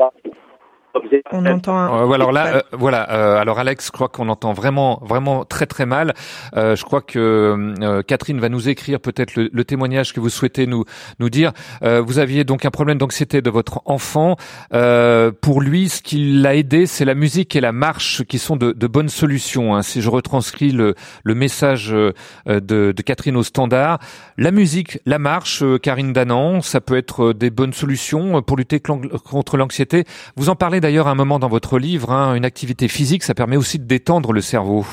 [1.31, 2.08] On entend un...
[2.08, 3.12] Euh, alors là, euh, voilà.
[3.12, 6.13] euh, alors Alex, je crois qu'on entend vraiment, vraiment très très mal.
[6.55, 10.29] Euh, je crois que euh, Catherine va nous écrire peut-être le, le témoignage que vous
[10.29, 10.86] souhaitez nous
[11.19, 11.51] nous dire.
[11.84, 14.38] Euh, vous aviez donc un problème d'anxiété de votre enfant.
[14.73, 18.55] Euh, pour lui, ce qui l'a aidé, c'est la musique et la marche qui sont
[18.55, 19.75] de, de bonnes solutions.
[19.75, 19.81] hein.
[19.81, 22.13] Si je retranscris le, le message euh,
[22.47, 23.99] de, de Catherine au standard,
[24.38, 28.79] la musique, la marche, euh, Karine Danan, ça peut être des bonnes solutions pour lutter
[28.79, 30.05] contre l'anxiété.
[30.36, 33.34] Vous en parlez d'ailleurs à un moment dans votre livre, hein, une activité physique, ça
[33.34, 34.86] permet aussi de détendre le cerveau.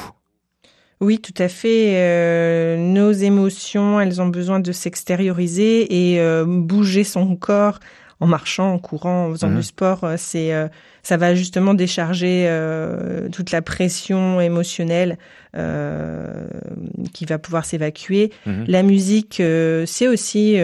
[1.02, 1.96] Oui, tout à fait.
[1.96, 7.78] Euh, nos émotions, elles ont besoin de s'extérioriser et euh, bouger son corps
[8.20, 9.56] en marchant, en courant, en faisant Mhm.
[9.56, 10.68] du sport, euh, c'est euh,
[11.02, 15.18] ça va justement décharger euh, toute la pression émotionnelle
[15.56, 16.46] euh,
[17.12, 18.30] qui va pouvoir s'évacuer.
[18.46, 18.64] Mhm.
[18.66, 19.42] La musique,
[19.86, 20.56] c'est aussi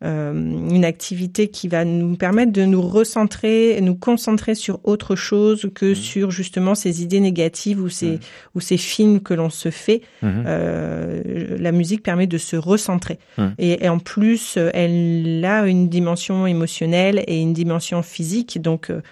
[0.00, 5.94] une activité qui va nous permettre de nous recentrer, nous concentrer sur autre chose que
[5.94, 8.20] sur justement ces idées négatives ou ces
[8.54, 10.02] ou ces films que l'on se fait.
[10.22, 10.44] Mhm.
[10.46, 13.18] Euh, la musique permet de se recentrer.
[13.58, 18.60] Et, et en plus, euh, elle a une dimension émotionnelle et une dimension physique.
[18.60, 19.02] Donc, euh,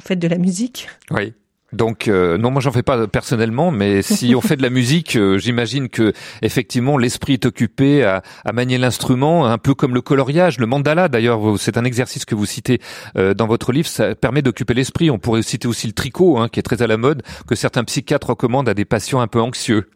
[0.00, 0.88] faites de la musique?
[1.10, 1.32] Oui.
[1.72, 5.16] Donc euh, non, moi j'en fais pas personnellement, mais si on fait de la musique,
[5.16, 10.00] euh, j'imagine que effectivement l'esprit est occupé à, à manier l'instrument, un peu comme le
[10.00, 11.08] coloriage, le mandala.
[11.08, 12.80] D'ailleurs, c'est un exercice que vous citez
[13.16, 13.86] euh, dans votre livre.
[13.88, 15.10] Ça permet d'occuper l'esprit.
[15.10, 17.84] On pourrait citer aussi le tricot, hein, qui est très à la mode, que certains
[17.84, 19.90] psychiatres recommandent à des patients un peu anxieux.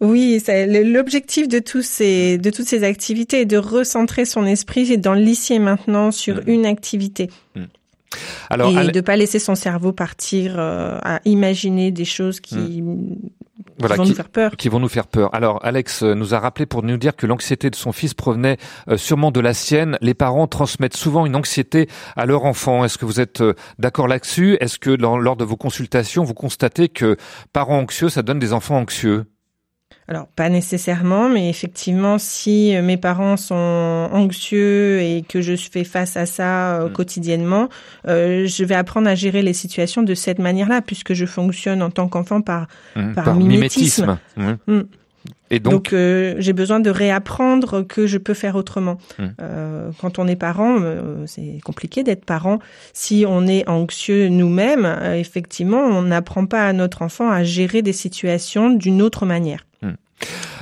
[0.00, 5.14] Oui, l'objectif de tous ces de toutes ces activités est de recentrer son esprit dans
[5.14, 7.30] l'ici et maintenant sur une activité.
[8.50, 12.82] Alors, et de pas laisser son cerveau partir euh, à imaginer des choses qui
[13.78, 14.56] Voilà, qui vont qui- nous faire peur.
[14.56, 15.34] Qui vont nous faire peur.
[15.34, 18.56] Alors, Alex euh, nous a rappelé pour nous dire que l'anxiété de son fils provenait
[18.88, 19.98] euh, sûrement de la sienne.
[20.00, 22.84] Les parents transmettent souvent une anxiété à leur enfant.
[22.84, 24.56] Est-ce que vous êtes euh, d'accord là-dessus?
[24.60, 27.16] Est-ce que dans- lors de vos consultations, vous constatez que
[27.52, 29.24] parents anxieux, ça donne des enfants anxieux?
[30.08, 35.84] Alors, pas nécessairement, mais effectivement, si euh, mes parents sont anxieux et que je fais
[35.84, 37.68] face à ça euh, quotidiennement,
[38.06, 41.90] euh, je vais apprendre à gérer les situations de cette manière-là, puisque je fonctionne en
[41.90, 44.18] tant qu'enfant par, Hum, par, mimétisme.
[44.36, 44.56] Hum.
[44.66, 44.82] Mm.
[45.50, 48.98] Et donc, Donc, euh, j'ai besoin de réapprendre que je peux faire autrement.
[49.40, 52.58] Euh, quand on est parent, euh, c'est compliqué d'être parent.
[52.92, 57.82] Si on est anxieux nous-mêmes, euh, effectivement, on n'apprend pas à notre enfant à gérer
[57.82, 59.64] des situations d'une autre manière.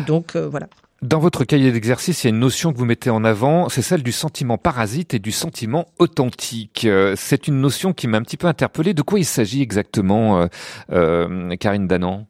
[0.07, 0.69] Donc euh, voilà.
[1.03, 3.83] Dans votre cahier d'exercice, il y a une notion que vous mettez en avant, c'est
[3.83, 6.85] celle du sentiment parasite et du sentiment authentique.
[6.85, 8.95] Euh, C'est une notion qui m'a un petit peu interpellé.
[8.95, 10.47] De quoi il s'agit exactement, euh,
[10.93, 12.27] euh, Karine Danan?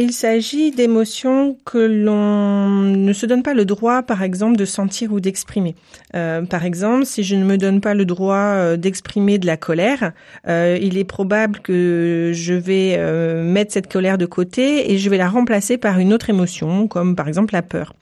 [0.00, 5.12] Il s'agit d'émotions que l'on ne se donne pas le droit, par exemple, de sentir
[5.12, 5.74] ou d'exprimer.
[6.14, 9.56] Euh, par exemple, si je ne me donne pas le droit euh, d'exprimer de la
[9.56, 10.12] colère,
[10.46, 15.10] euh, il est probable que je vais euh, mettre cette colère de côté et je
[15.10, 17.92] vais la remplacer par une autre émotion, comme par exemple la peur.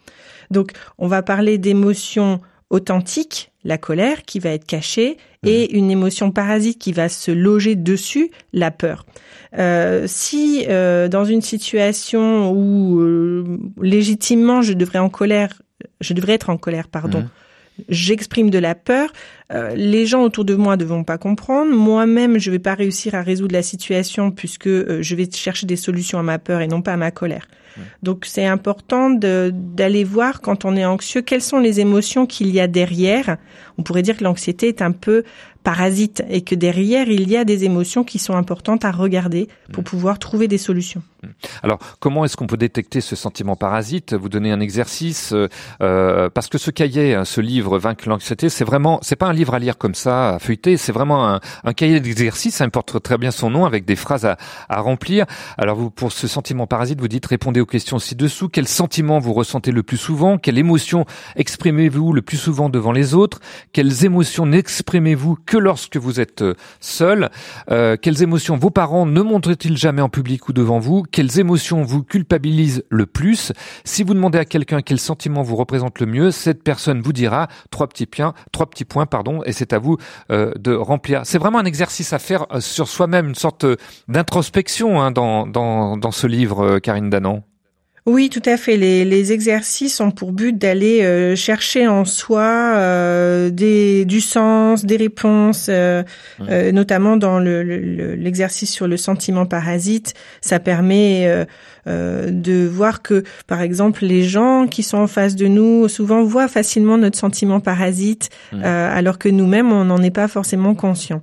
[0.50, 6.30] Donc, on va parler d'émotions authentiques, la colère qui va être cachée, et une émotion
[6.30, 9.06] parasite qui va se loger dessus, la peur.
[9.58, 15.62] Euh, si euh, dans une situation où euh, légitimement je devrais en colère,
[16.00, 17.28] je devrais être en colère, pardon, Mhm.
[17.88, 19.12] j'exprime de la peur,
[19.52, 21.72] euh, les gens autour de moi ne vont pas comprendre.
[21.72, 25.76] Moi-même, je vais pas réussir à résoudre la situation puisque euh, je vais chercher des
[25.76, 27.46] solutions à ma peur et non pas à ma colère.
[28.02, 32.58] Donc c'est important d'aller voir quand on est anxieux quelles sont les émotions qu'il y
[32.58, 33.36] a derrière.
[33.76, 35.24] On pourrait dire que l'anxiété est un peu
[35.62, 39.82] parasite et que derrière il y a des émotions qui sont importantes à regarder pour
[39.82, 41.02] pouvoir trouver des solutions.
[41.64, 44.14] Alors, comment est-ce qu'on peut détecter ce sentiment parasite?
[44.14, 45.48] Vous donnez un exercice euh,
[45.80, 49.32] euh, parce que ce cahier, hein, ce livre Vaincre l'anxiété, c'est vraiment, c'est pas un
[49.36, 52.56] livre à lire comme ça, à feuilleter, c'est vraiment un, un cahier d'exercice.
[52.56, 54.36] Ça porte très bien son nom avec des phrases à,
[54.68, 55.26] à remplir.
[55.56, 58.48] Alors, vous, pour ce sentiment parasite, vous dites répondez aux questions ci-dessous.
[58.48, 60.38] Quel sentiment vous ressentez le plus souvent?
[60.38, 61.04] Quelle émotion
[61.36, 63.40] exprimez-vous le plus souvent devant les autres?
[63.72, 67.30] Quelles émotions n'exprimez-vous que lorsque vous êtes euh, seul?
[67.70, 71.04] Euh, Quelles émotions vos parents ne montrent-ils jamais en public ou devant vous?
[71.10, 73.52] Quelles émotions vous culpabilisent le plus?
[73.84, 77.48] Si vous demandez à quelqu'un quel sentiment vous représente le mieux, cette personne vous dira
[77.70, 79.96] trois petits points, trois petits points, pardon, et c'est à vous
[80.30, 81.22] euh, de remplir.
[81.24, 83.76] C'est vraiment un exercice à faire euh, sur soi-même, une sorte euh,
[84.08, 87.42] d'introspection hein, dans, dans, dans ce livre, Karine Danan.
[88.06, 88.76] Oui, tout à fait.
[88.76, 92.44] Les, les exercices ont pour but d'aller euh, chercher en soi
[92.76, 96.04] euh, des, du sens, des réponses, euh,
[96.48, 100.14] euh, notamment dans le- le- le- l'exercice sur le sentiment parasite.
[100.40, 101.44] Ça permet euh,
[101.88, 106.22] euh, de voir que, par exemple, les gens qui sont en face de nous souvent
[106.22, 108.62] voient facilement notre sentiment parasite, Mm.
[108.64, 111.22] euh, alors que nous-mêmes, on n'en est pas forcément conscient.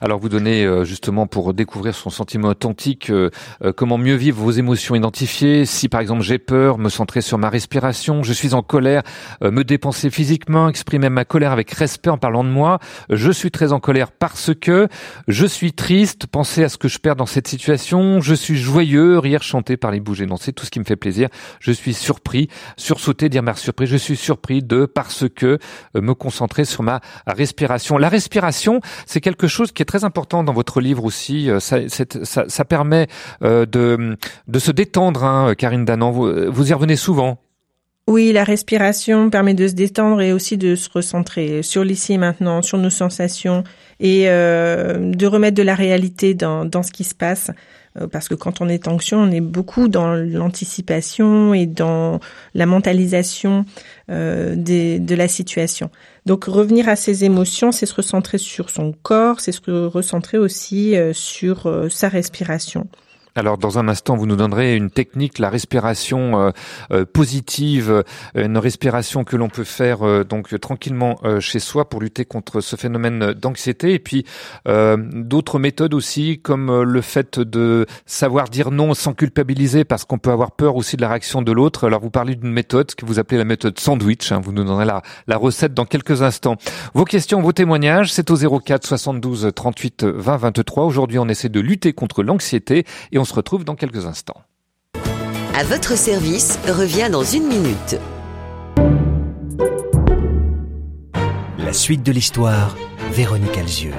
[0.00, 3.30] Alors vous donnez euh, justement pour découvrir son sentiment authentique euh,
[3.62, 5.64] euh, comment mieux vivre vos émotions identifiées.
[5.64, 9.02] Si par exemple j'ai peur, me centrer sur ma respiration, je suis en colère,
[9.42, 12.78] me dépenser physiquement, exprimer ma colère avec respect en parlant de moi.
[13.10, 14.88] Je suis très en colère parce que
[15.28, 18.20] je suis triste, penser à ce que je perds dans cette situation.
[18.20, 21.28] Je suis joyeux, rire, chanter, parler, bouger, danser, tout ce qui me fait plaisir.
[21.60, 23.88] Je suis surpris, sursauter, dire ma surprise.
[23.88, 25.58] Je suis surpris de parce que
[25.94, 27.98] me concentrer sur ma respiration.
[27.98, 31.50] La respiration, c'est quelque chose qui est très important dans votre livre aussi.
[31.50, 33.06] Euh, Ça, permet
[33.42, 36.10] euh, de, se détendre, hein, Karine Danan.
[36.10, 37.38] Vous, y revenez souvent.
[38.06, 42.18] Oui, la respiration permet de se détendre et aussi de se recentrer sur l'ici et
[42.18, 43.64] maintenant, sur nos sensations
[43.98, 47.50] et euh, de remettre de la réalité dans, ce qui se passe.
[48.10, 52.18] Parce que quand on est anxieux, on est beaucoup dans l'anticipation et dans
[52.52, 53.64] la mentalisation
[54.08, 55.90] de la situation.
[56.26, 60.96] Donc revenir à ses émotions, c'est se recentrer sur son corps, c'est se recentrer aussi
[60.96, 62.88] euh, sur euh, sa respiration.
[63.36, 66.50] Alors dans un instant, vous nous donnerez une technique, la respiration euh,
[66.92, 68.02] euh, positive, euh,
[68.36, 72.60] une respiration que l'on peut faire euh, donc tranquillement euh, chez soi pour lutter contre
[72.60, 73.92] ce phénomène d'anxiété.
[73.92, 74.24] Et puis
[74.68, 80.18] euh, d'autres méthodes aussi, comme le fait de savoir dire non sans culpabiliser, parce qu'on
[80.18, 81.88] peut avoir peur aussi de la réaction de l'autre.
[81.88, 84.30] Alors vous parlez d'une méthode que vous appelez la méthode sandwich.
[84.30, 84.40] hein.
[84.44, 86.54] vous nous donnerez la, la recette dans quelques instants.
[86.94, 90.84] Vos questions, vos témoignages, c'est au 04 72 38 20 23.
[90.84, 94.42] Aujourd'hui, on essaie de lutter contre l'anxiété et on se retrouve dans quelques instants.
[95.54, 97.96] À votre service revient dans une minute.
[101.56, 102.76] La suite de l'histoire,
[103.12, 103.94] Véronique Alzieux.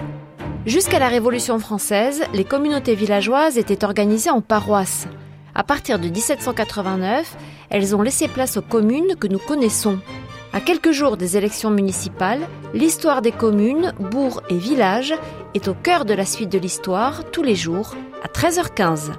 [0.67, 5.07] Jusqu'à la Révolution française, les communautés villageoises étaient organisées en paroisses.
[5.55, 7.35] À partir de 1789,
[7.71, 9.97] elles ont laissé place aux communes que nous connaissons.
[10.55, 15.13] À quelques jours des élections municipales, l'histoire des communes, bourgs et villages
[15.53, 19.11] est au cœur de la suite de l'histoire tous les jours à 13h15.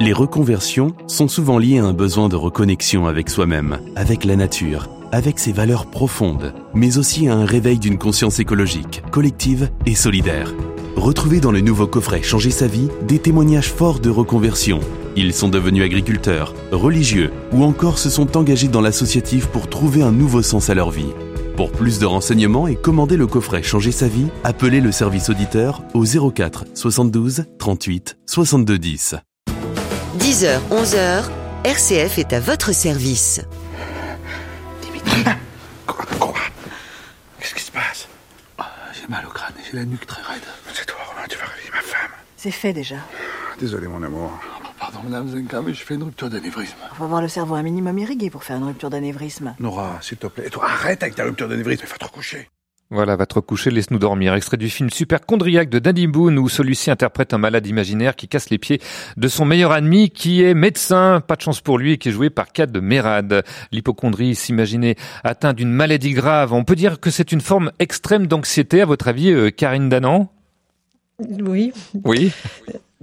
[0.00, 4.88] Les reconversions sont souvent liées à un besoin de reconnexion avec soi-même, avec la nature,
[5.12, 10.54] avec ses valeurs profondes, mais aussi à un réveil d'une conscience écologique, collective et solidaire.
[10.96, 14.80] Retrouvez dans le nouveau coffret Changer sa vie des témoignages forts de reconversion.
[15.16, 20.10] Ils sont devenus agriculteurs, religieux ou encore se sont engagés dans l'associatif pour trouver un
[20.12, 21.12] nouveau sens à leur vie.
[21.56, 25.82] Pour plus de renseignements et commander le coffret Changer sa vie, appelez le service auditeur
[25.94, 29.14] au 04 72 38 62 10.
[30.18, 31.22] 10h, 11h,
[31.64, 33.40] RCF est à votre service.
[37.38, 38.08] Qu'est-ce qui se passe?
[38.58, 38.64] Ah,
[39.00, 40.42] J'ai mal au crâne et j'ai la nuque très raide.
[40.72, 42.10] C'est toi, Romain, tu vas réveiller ma femme.
[42.36, 42.96] C'est fait déjà.
[43.60, 44.32] Désolé, mon amour.
[44.94, 46.76] Pardon, madame Zenka, mais je fais une rupture d'anévrisme.
[46.94, 49.54] Faut avoir le cerveau un minimum irrigué pour faire une rupture d'anévrisme.
[49.58, 50.46] Nora, s'il te plaît.
[50.46, 52.48] Et toi, arrête avec ta rupture d'anévrisme, il faut te recoucher.
[52.90, 54.34] Voilà, va te recoucher, laisse-nous dormir.
[54.34, 58.28] Extrait du film Super Chondriac de Danny Boone où celui-ci interprète un malade imaginaire qui
[58.28, 58.80] casse les pieds
[59.16, 61.20] de son meilleur ami qui est médecin.
[61.26, 63.42] Pas de chance pour lui et qui est joué par Cad de Mérad.
[63.72, 66.52] L'hypochondrie, s'imaginer atteint d'une maladie grave.
[66.52, 70.28] On peut dire que c'est une forme extrême d'anxiété, à votre avis, euh, Karine Danan?
[71.18, 71.72] Oui,
[72.04, 72.32] Oui.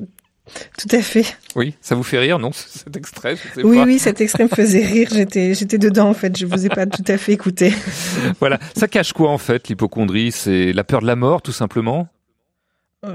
[0.78, 1.26] tout à fait.
[1.56, 3.84] Oui, ça vous fait rire, non, cet extrait je sais Oui, pas.
[3.84, 5.10] oui, cet extrait me faisait rire.
[5.12, 6.38] J'étais, j'étais dedans en fait.
[6.38, 7.74] Je vous ai pas tout à fait écouté.
[8.40, 12.08] Voilà, ça cache quoi en fait, l'hypochondrie C'est la peur de la mort, tout simplement?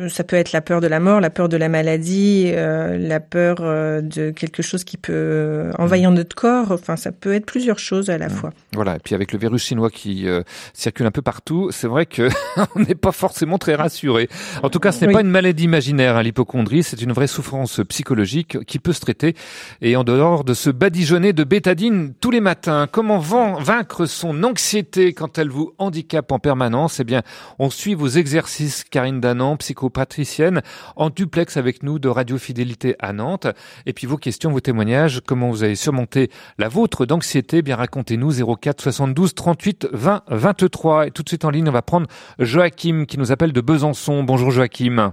[0.09, 3.21] Ça peut être la peur de la mort, la peur de la maladie, euh, la
[3.21, 6.73] peur euh, de quelque chose qui peut euh, envahir notre corps.
[6.73, 8.51] Enfin, ça peut être plusieurs choses à la fois.
[8.75, 10.43] Voilà, et puis avec le virus chinois qui euh,
[10.75, 12.29] circule un peu partout, c'est vrai que
[12.75, 14.29] on n'est pas forcément très rassuré.
[14.65, 15.13] En tout cas, ce n'est Oui.
[15.15, 19.37] pas une maladie imaginaire, hein, l'hypochondrie, c'est une vraie souffrance psychologique qui peut se traiter.
[19.83, 25.13] Et en dehors de se badigeonner de bétadine tous les matins, comment vaincre son anxiété
[25.13, 26.99] quand elle vous handicape en permanence?
[26.99, 27.23] Eh bien,
[27.61, 30.63] on suit vos exercices, Karine Danan, psychopatricienne,
[30.97, 33.47] en duplex avec nous de Radio Fidélité à Nantes.
[33.85, 38.57] Et puis vos questions, vos témoignages, comment vous avez surmonté la vôtre d'anxiété, bien racontez-nous
[38.57, 41.07] 04 72 38 20 23.
[41.07, 42.07] Et tout de suite en ligne, on va prendre
[42.39, 44.23] Joachim qui nous appelle de Besançon.
[44.23, 45.13] Bonjour Joachim.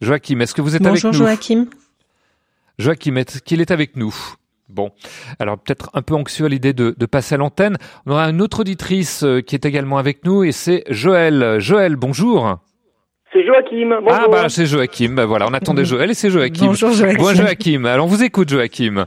[0.00, 1.66] Joachim, est-ce que vous êtes Bonjour avec nous Joachim.
[2.78, 4.14] Joachim, est-ce qu'il est avec nous?
[4.68, 4.92] Bon,
[5.38, 7.76] alors peut-être un peu anxieux à l'idée de, de passer à l'antenne.
[8.06, 11.60] On aura une autre auditrice euh, qui est également avec nous et c'est Joël.
[11.60, 12.58] Joël, bonjour.
[13.34, 13.98] C'est Joachim.
[14.00, 14.12] Bonjour.
[14.12, 15.14] Ah bah c'est Joachim.
[15.16, 16.66] Bah, voilà, on attendait Joël et c'est Joachim.
[16.66, 17.16] Bonjour, Joachim.
[17.18, 17.84] Bon Joachim.
[17.84, 19.06] Alors on vous écoute Joachim.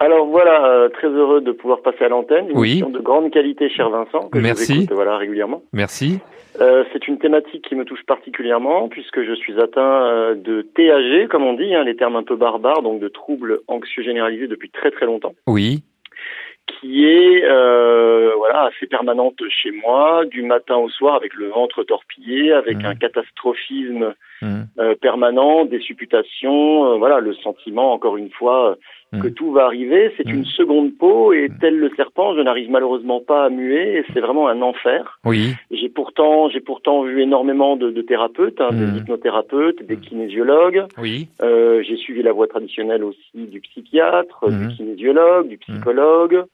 [0.00, 2.48] Alors voilà, euh, très heureux de pouvoir passer à l'antenne.
[2.50, 2.82] Une Oui.
[2.82, 4.66] de grande qualité, cher Vincent, que Merci.
[4.66, 5.62] je vous écoute voilà, régulièrement.
[5.72, 6.18] Merci.
[6.60, 11.28] Euh, c'est une thématique qui me touche particulièrement puisque je suis atteint euh, de TAG,
[11.28, 14.70] comme on dit, hein, les termes un peu barbares, donc de troubles anxieux généralisés depuis
[14.70, 15.84] très très longtemps, Oui.
[16.82, 21.84] Qui est euh, voilà assez permanente chez moi, du matin au soir, avec le ventre
[21.84, 24.66] torpillé, avec un catastrophisme Mhm.
[24.80, 28.76] euh, permanent, des supputations, euh, voilà le sentiment encore une fois
[29.14, 30.12] euh, que tout va arriver.
[30.16, 34.04] C'est une seconde peau et tel le serpent, je n'arrive malheureusement pas à muer et
[34.12, 35.20] c'est vraiment un enfer.
[35.24, 35.54] Oui.
[35.70, 40.84] J'ai pourtant, j'ai pourtant vu énormément de, de thérapeutes, hein, des hypnothérapeutes, des kinésiologues.
[40.98, 41.28] Oui.
[41.42, 46.44] Euh, j'ai suivi la voie traditionnelle aussi du psychiatre, du kinésiologue, du psychologue,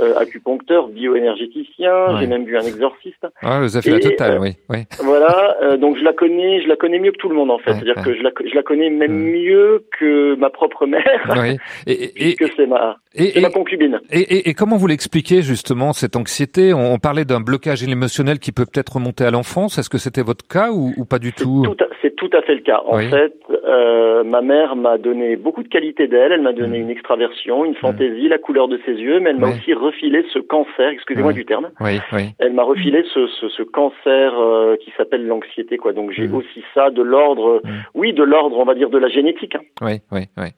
[0.00, 1.92] euh, acupuncteur, bioénergéticien.
[2.14, 2.20] Ouais.
[2.20, 3.26] J'ai même vu un exorciste.
[3.42, 4.50] Ah, vous avez fait la Et, totale, euh, oui.
[4.70, 4.78] oui.
[5.02, 7.58] Voilà, euh, donc je la connais, je la connais mieux que tout le monde en
[7.58, 7.70] fait.
[7.70, 8.02] Ouais, C'est-à-dire ouais.
[8.04, 11.02] que je la, je la connais même mieux que ma propre mère,
[11.36, 11.56] Oui.
[11.86, 14.00] Et, et, puisque c'est ma, et- c'est ma et- concubine.
[14.12, 16.72] Et, et- et comment vous l'expliquez justement cette anxiété?
[16.74, 19.78] On, on parlait d'un blocage émotionnel qui peut peut-être remonter à l'enfance.
[19.78, 21.62] Est-ce que c'était votre cas ou, ou pas du tout?
[21.64, 22.82] Tout C'est tout à fait le cas.
[22.86, 23.08] En Oui.
[23.08, 23.34] fait,
[23.66, 26.32] euh, ma mère m'a donné beaucoup de qualités d'elle.
[26.32, 29.48] Elle m'a donné une extraversion, une fantaisie, la couleur de ses yeux, mais elle m'a
[29.48, 29.52] Mm.
[29.52, 31.34] Aussi refilé ce cancer, excusez-moi Oui.
[31.34, 31.70] du terme.
[31.80, 32.30] Oui, oui.
[32.38, 35.92] Elle m'a refilé ce, ce, ce cancer euh, qui s'appelle l'anxiété, quoi.
[35.92, 37.62] Donc j'ai aussi ça de l'ordre,
[37.94, 39.54] oui, de l'ordre, on va dire, de la génétique.
[39.54, 39.62] hein.
[39.80, 40.48] Oui, oui, oui.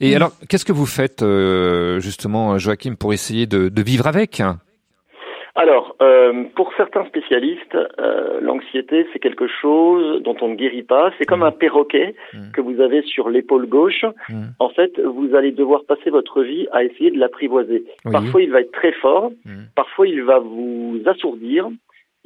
[0.00, 4.40] Et alors, qu'est-ce que vous faites euh, justement, Joachim, pour essayer de, de vivre avec
[5.56, 11.12] Alors, euh, pour certains spécialistes, euh, l'anxiété, c'est quelque chose dont on ne guérit pas.
[11.16, 12.16] C'est comme un perroquet
[12.52, 14.04] que vous avez sur l'épaule gauche.
[14.58, 17.84] En fait, vous allez devoir passer votre vie à essayer de l'apprivoiser.
[18.04, 18.12] Oui.
[18.12, 19.30] Parfois, il va être très fort.
[19.76, 21.68] Parfois, il va vous assourdir.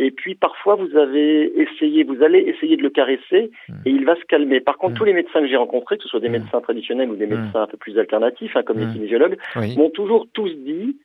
[0.01, 3.51] Et puis, parfois, vous avez essayé, vous allez essayer de le caresser
[3.85, 4.61] et il va se calmer.
[4.61, 7.17] Par contre, tous les médecins que j'ai rencontrés, que ce soit des médecins traditionnels ou
[7.17, 9.77] des médecins un peu plus alternatifs, hein, comme les kinésiologues, Oui.
[9.77, 10.97] m'ont toujours tous dit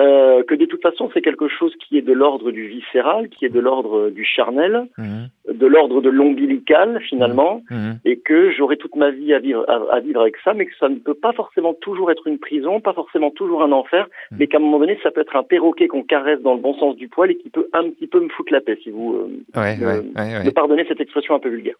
[0.00, 3.44] euh, que de toute façon c'est quelque chose qui est de l'ordre du viscéral, qui
[3.44, 5.28] est de l'ordre du charnel, Mhm.
[5.52, 7.98] de l'ordre de l'ombilical finalement, Mhm.
[8.04, 10.72] et que j'aurai toute ma vie à vivre, à, à vivre avec ça, mais que
[10.80, 14.38] ça ne peut pas forcément toujours être une prison, pas forcément toujours un enfer, Mhm.
[14.38, 16.74] mais qu'à un moment donné ça peut être un perroquet qu'on caresse dans le bon
[16.74, 19.14] sens du poil et qui peut un petit peu me foutre la paix, si vous
[19.14, 20.44] euh, Ouais, me, ouais, ouais, ouais.
[20.44, 21.74] me pardonnez cette expression un peu vulgaire.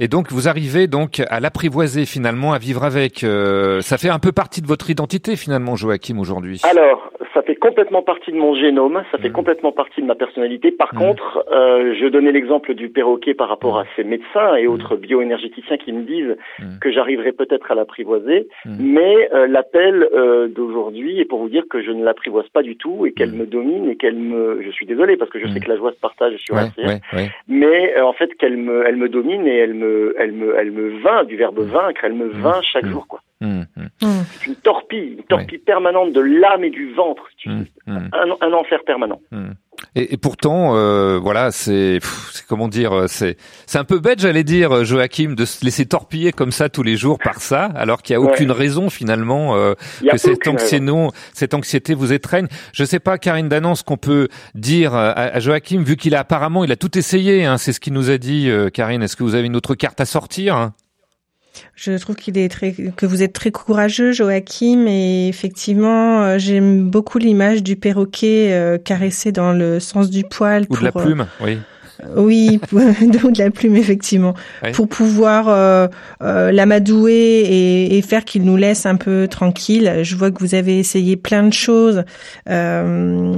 [0.00, 3.22] Et donc vous arrivez donc à l'apprivoiser finalement, à vivre avec.
[3.24, 6.60] euh, ça fait un peu partie de votre identité finalement, Joachim aujourd'hui.
[6.68, 9.20] Alors, ça fait complètement partie de mon génome, ça Mmh.
[9.22, 10.70] fait complètement partie de ma personnalité.
[10.70, 14.96] Par contre, euh, je donnais l'exemple du perroquet par rapport à ces médecins et autres
[14.96, 16.36] bioénergéticiens qui me disent
[16.80, 18.48] que j'arriverai peut-être à l'apprivoiser,
[18.78, 22.76] mais euh, l'appel euh, d'aujourd'hui est pour vous dire que je ne l'apprivoise pas du
[22.76, 24.62] tout et qu'elle me domine et qu'elle me...
[24.62, 26.86] Je suis désolé parce que je sais que la joie se partage sur Ouais, RCF,
[26.86, 27.30] ouais, ouais.
[27.48, 30.70] mais euh, en fait qu'elle me, elle me domine et elle me, elle me, elle
[30.72, 33.20] me vainc du verbe vaincre, elle me vainc chaque jour quoi.
[33.40, 34.06] Mmh, mmh,
[34.40, 37.96] C'est une torpille, une torpille permanente de l'âme et du ventre, mmh, mmh.
[38.12, 39.20] un, un enfer permanent.
[39.94, 42.00] Et, et pourtant, euh, voilà, c'est,
[42.32, 43.36] c'est comment dire, euh, c'est,
[43.66, 46.82] c'est un peu bête, j'allais dire, euh, Joachim, de se laisser torpiller comme ça tous
[46.82, 48.26] les jours par ça, alors qu'il y a Ouais.
[48.32, 49.74] aucune raison finalement euh,
[50.10, 50.84] que cette anxiété,
[51.32, 52.48] cette anxiété vous étreigne.
[52.72, 54.26] Je sais pas, Karine Danan, ce qu'on peut
[54.56, 57.72] dire euh, à, à Joachim, vu qu'il a apparemment, il a tout essayé, hein, c'est
[57.72, 59.04] ce qu'il nous a dit, euh, Karine.
[59.04, 60.74] Est-ce que vous avez une autre carte à sortir hein?
[61.74, 66.88] Je trouve qu'il est très, que vous êtes très courageux, Joachim, et effectivement, euh, j'aime
[66.88, 70.66] beaucoup l'image du perroquet euh, caressé dans le sens du poil.
[70.70, 71.58] Ou de la euh, plume, oui.
[72.16, 74.34] Oui, ou de la plume effectivement,
[74.72, 75.88] pour pouvoir euh,
[76.22, 80.00] euh, l'amadouer et, et faire qu'il nous laisse un peu tranquille.
[80.02, 82.04] Je vois que vous avez essayé plein de choses.
[82.48, 83.34] Euh,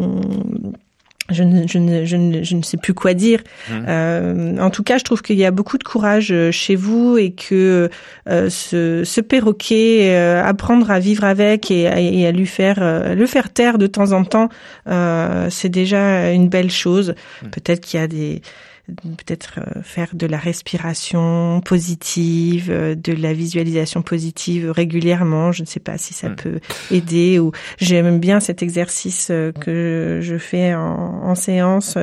[1.31, 3.41] je ne, je, ne, je, ne, je ne sais plus quoi dire.
[3.71, 3.85] Mhm.
[3.89, 7.17] Euh, en tout cas, je trouve qu'il y a beaucoup de courage euh, chez vous
[7.19, 7.89] et que
[8.29, 12.79] euh, ce, ce perroquet, euh, apprendre à vivre avec et, à- et à lui faire
[12.81, 14.49] euh, le faire taire de temps en temps,
[14.89, 17.15] euh, c'est déjà une belle chose.
[17.51, 18.43] Peut-être qu'il y a des
[18.91, 25.53] peut-être euh, faire de la respiration positive, euh, de la visualisation positive régulièrement.
[25.53, 26.61] Je ne sais pas si ça peut
[26.91, 31.97] aider ou j'aime bien cet exercice euh, que je fais en, en séance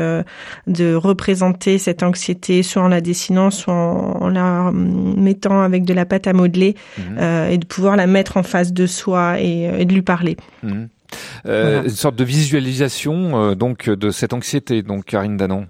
[0.67, 5.85] de représenter cette anxiété soit en la dessinant, soit en, en la hum, mettant avec
[5.85, 6.75] de la pâte à modeler
[7.19, 10.38] euh, et de pouvoir la mettre en face de soi et, et de lui parler.
[10.63, 10.88] Euh,
[11.45, 11.83] Voilà.
[11.83, 15.67] Une sorte de visualisation euh, donc de cette anxiété, donc Karine Danon.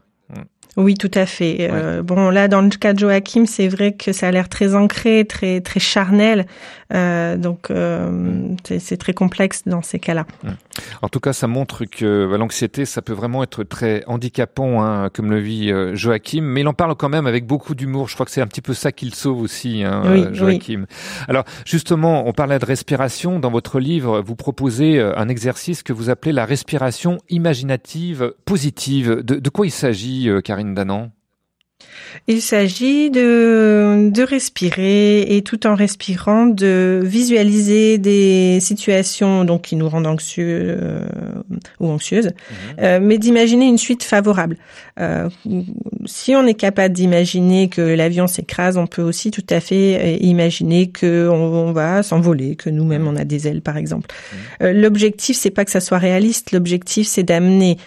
[0.77, 1.67] Oui, tout à fait.
[1.71, 4.75] Euh, bon, là, dans le cas de Joachim, c'est vrai que ça a l'air très
[4.75, 6.45] ancré, très très charnel.
[6.93, 10.25] Euh, donc, euh, c'est- c'est très complexe dans ces cas-là.
[11.01, 15.09] En tout cas, ça montre que bah, l'anxiété, ça peut vraiment être très handicapant, hein,
[15.11, 18.07] comme le vit Joachim, mais il en parle quand même avec beaucoup d'humour.
[18.07, 20.85] Je crois que c'est un petit peu ça qu'il sauve aussi, hein, Oui, Joachim.
[21.27, 23.39] Alors, justement, on parlait de respiration.
[23.39, 29.23] Dans votre livre, vous proposez un exercice que vous appelez la respiration imaginative positive.
[29.23, 30.66] De, de quoi il s'agit, Karine?
[30.75, 31.16] Danan
[32.27, 39.75] Il s'agit de, de respirer et tout en respirant de visualiser des situations donc qui
[39.75, 41.05] nous rendent anxieux euh,
[41.79, 42.31] ou anxieuses,
[42.79, 44.57] euh, mais d'imaginer une suite favorable.
[44.99, 45.29] Euh,
[46.05, 50.89] si on est capable d'imaginer que l'avion s'écrase, on peut aussi tout à fait imaginer
[50.89, 54.07] que on, on va s'envoler, que nous-mêmes on a des ailes par exemple.
[54.61, 57.77] Euh, l'objectif c'est pas que ça soit réaliste, l'objectif c'est d'amener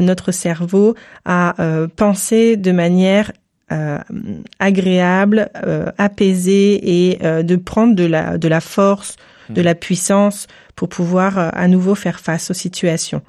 [0.00, 1.54] notre cerveau à
[1.96, 3.31] penser de manière
[3.72, 3.98] euh,
[4.58, 9.16] agréable, euh, apaisée et euh, de prendre de la de la force,
[9.48, 10.46] de la puissance
[10.76, 13.22] pour pouvoir euh, à nouveau faire face aux situations.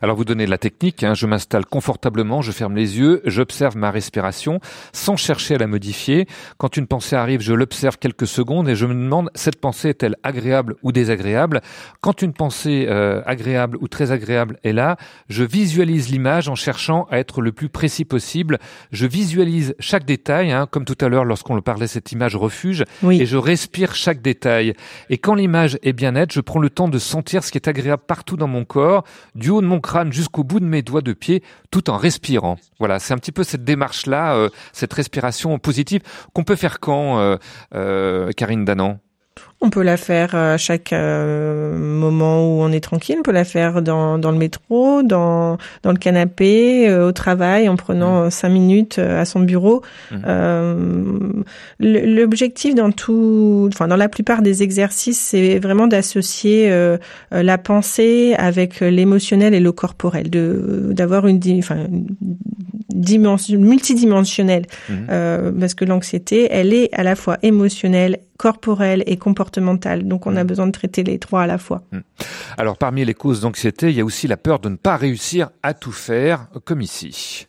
[0.00, 3.90] Alors vous donnez la technique, hein, je m'installe confortablement, je ferme les yeux, j'observe ma
[3.90, 4.60] respiration
[4.92, 6.26] sans chercher à la modifier.
[6.56, 10.14] Quand une pensée arrive, je l'observe quelques secondes et je me demande cette pensée est-elle
[10.22, 11.62] agréable ou désagréable?
[12.00, 14.96] Quand une pensée euh, agréable ou très agréable est là,
[15.28, 18.58] je visualise l'image en cherchant à être le plus précis possible.
[18.92, 22.84] Je visualise chaque détail, hein, comme tout à l'heure lorsqu'on le parlait cette image refuge,
[23.02, 23.20] Oui.
[23.20, 24.74] et je respire chaque détail.
[25.10, 27.68] Et quand l'image est bien nette, je prends le temps de sentir ce qui est
[27.68, 29.04] agréable partout dans mon corps,
[29.34, 32.56] du haut de mon crâne jusqu'au bout de mes doigts de pied, tout en respirant.
[32.78, 36.02] Voilà, c'est un petit peu cette démarche-là, euh, cette respiration positive
[36.32, 37.36] qu'on peut faire quand, euh,
[37.74, 38.98] euh, Karine Danan?
[39.64, 43.14] On peut la faire à chaque euh, moment où on est tranquille.
[43.20, 47.68] On peut la faire dans, dans le métro, dans, dans le canapé, euh, au travail,
[47.68, 49.82] en prenant euh, cinq minutes euh, à son bureau.
[50.26, 50.74] Euh,
[51.78, 56.96] le- L'objectif dans tout, enfin dans la plupart des exercices, c'est vraiment d'associer euh,
[57.32, 61.38] euh, la pensée avec l'émotionnel et le corporel, de d'avoir une,
[62.90, 64.66] dimension, multidimensionnelle,
[65.08, 69.51] euh, parce que l'anxiété, elle est à la fois émotionnelle, corporelle et comportementale.
[69.60, 71.82] Donc, on a besoin de traiter les trois à la fois.
[72.58, 75.50] Alors parmi les causes d'anxiété, il y a aussi la peur de ne pas réussir
[75.62, 77.46] à tout faire, comme ici.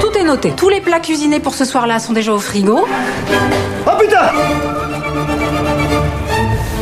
[0.00, 0.52] Tout est noté.
[0.56, 2.86] Tous les plats cuisinés pour ce soir-là sont déjà au frigo.
[3.86, 4.30] Oh putain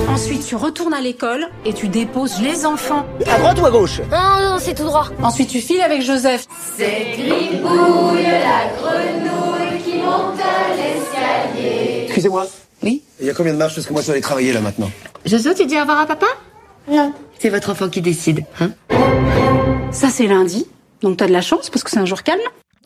[0.08, 3.06] Ensuite, tu retournes à l'école et tu déposes les enfants.
[3.30, 4.00] À droite ou à gauche?
[4.10, 5.08] Non, non, c'est tout droit.
[5.22, 6.46] Ensuite, tu files avec Joseph.
[6.76, 12.02] C'est Gribouille, la grenouille qui monte à l'escalier.
[12.04, 12.46] Excusez-moi.
[12.82, 14.60] Oui Il y a combien de marches Parce que moi je dois aller travailler là
[14.60, 14.90] maintenant.
[15.24, 16.26] Jojo, tu dis au revoir à papa
[16.88, 17.12] Non.
[17.38, 18.70] C'est votre enfant qui décide, hein?
[19.90, 20.66] Ça, c'est lundi.
[21.02, 22.40] Donc, t'as de la chance parce que c'est un jour calme.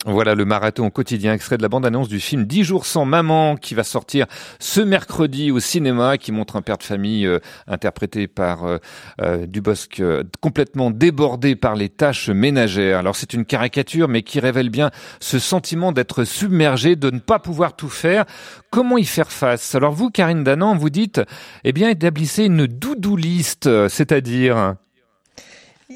[0.09, 3.75] Voilà le marathon quotidien, extrait de la bande-annonce du film 10 jours sans maman qui
[3.75, 4.25] va sortir
[4.57, 8.77] ce mercredi au cinéma, qui montre un père de famille euh, interprété par euh,
[9.21, 12.99] euh, Dubosc euh, complètement débordé par les tâches ménagères.
[12.99, 17.39] Alors c'est une caricature mais qui révèle bien ce sentiment d'être submergé, de ne pas
[17.39, 18.23] pouvoir tout faire.
[18.69, 19.75] Comment y faire face?
[19.75, 21.19] Alors vous, Karine Danan, vous dites,
[21.65, 24.75] eh bien établissez une doudou liste, c'est-à-dire...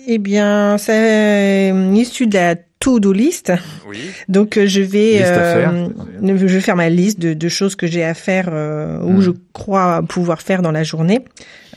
[0.07, 3.53] Eh bien, c'est issu de la to-do list.
[3.87, 3.97] Oui.
[4.27, 5.87] Donc, euh, je vais, euh,
[6.21, 9.21] je vais faire ma liste de, de choses que j'ai à faire euh, ou Mm.
[9.21, 11.19] je crois pouvoir faire dans la journée.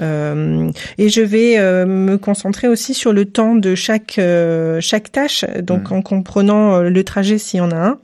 [0.00, 5.12] Euh, et je vais euh, me concentrer aussi sur le temps de chaque euh, chaque
[5.12, 7.98] tâche, donc en comprenant le trajet s'il y en a un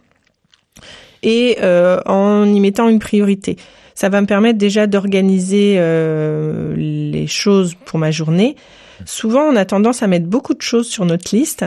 [1.22, 3.56] et euh, en y mettant une priorité.
[3.94, 8.56] Ça va me permettre déjà d'organiser euh, les choses pour ma journée.
[9.04, 11.64] Souvent, on a tendance à mettre beaucoup de choses sur notre liste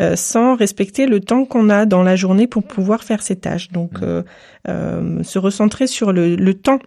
[0.00, 3.70] euh, sans respecter le temps qu'on a dans la journée pour pouvoir faire ces tâches.
[3.70, 4.22] Donc, euh,
[4.68, 6.78] euh, se recentrer sur le, le temps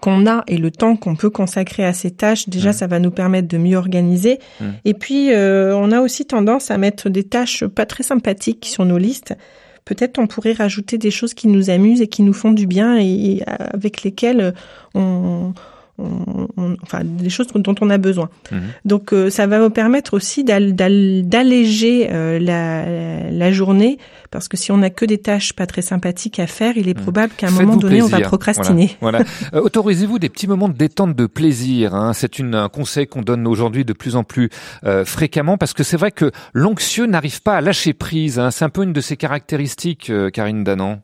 [0.00, 3.10] qu'on a et le temps qu'on peut consacrer à ces tâches, déjà, ça va nous
[3.10, 4.38] permettre de mieux organiser.
[4.60, 4.74] Mhm.
[4.84, 8.84] Et puis, euh, on a aussi tendance à mettre des tâches pas très sympathiques sur
[8.84, 9.34] nos listes.
[9.84, 12.98] Peut-être on pourrait rajouter des choses qui nous amusent et qui nous font du bien
[12.98, 14.52] et, et avec lesquelles
[14.94, 15.54] on,
[15.98, 18.28] on- on- enfin, des choses dont on a besoin.
[18.52, 18.60] Mhm.
[18.84, 23.98] Donc, euh, ça va vous permettre aussi d'al- d'al- d'alléger euh, la, la journée,
[24.30, 26.94] parce que si on n'a que des tâches pas très sympathiques à faire, il est
[26.94, 27.80] probable qu'à un moment Mhm.
[27.80, 28.96] Donné, on va procrastiner.
[29.00, 29.18] Voilà.
[29.18, 29.30] voilà.
[29.54, 31.94] Euh, autorisez-vous des petits moments de détente, de plaisir.
[31.94, 32.12] Hein.
[32.12, 34.50] C'est une, un conseil qu'on donne aujourd'hui de plus en plus
[34.84, 38.38] euh, fréquemment parce que c'est vrai que l'anxieux n'arrive pas à lâcher prise.
[38.38, 38.50] Hein.
[38.50, 41.00] C'est un peu une de ses caractéristiques, euh, Karine Danan.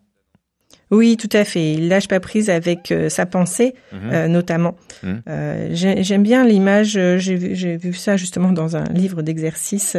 [0.92, 1.72] Oui, tout à fait.
[1.72, 3.98] Il lâche pas prise avec euh, sa pensée, Mhm.
[4.12, 4.76] euh, notamment.
[5.02, 5.22] Mhm.
[5.28, 6.98] Euh, j'ai- J'aime bien l'image.
[7.16, 9.96] J'ai vu, ça justement dans un livre d'exercice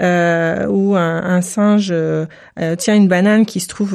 [0.00, 1.94] où un, un singe
[2.78, 3.94] tient une banane qui se trouve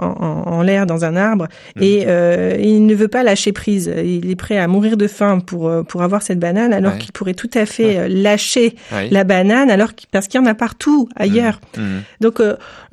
[0.00, 1.46] en, l'air dans un arbre
[1.80, 3.92] et euh, il ne veut pas lâcher prise.
[4.04, 6.98] Il est prêt à mourir de faim pour pour avoir cette banane, alors Ouais.
[6.98, 9.08] qu'il pourrait tout à fait lâcher Ouais.
[9.10, 11.60] la banane, alors parce qu'il y en a partout ailleurs.
[11.76, 12.02] Mhm.
[12.20, 12.40] Donc,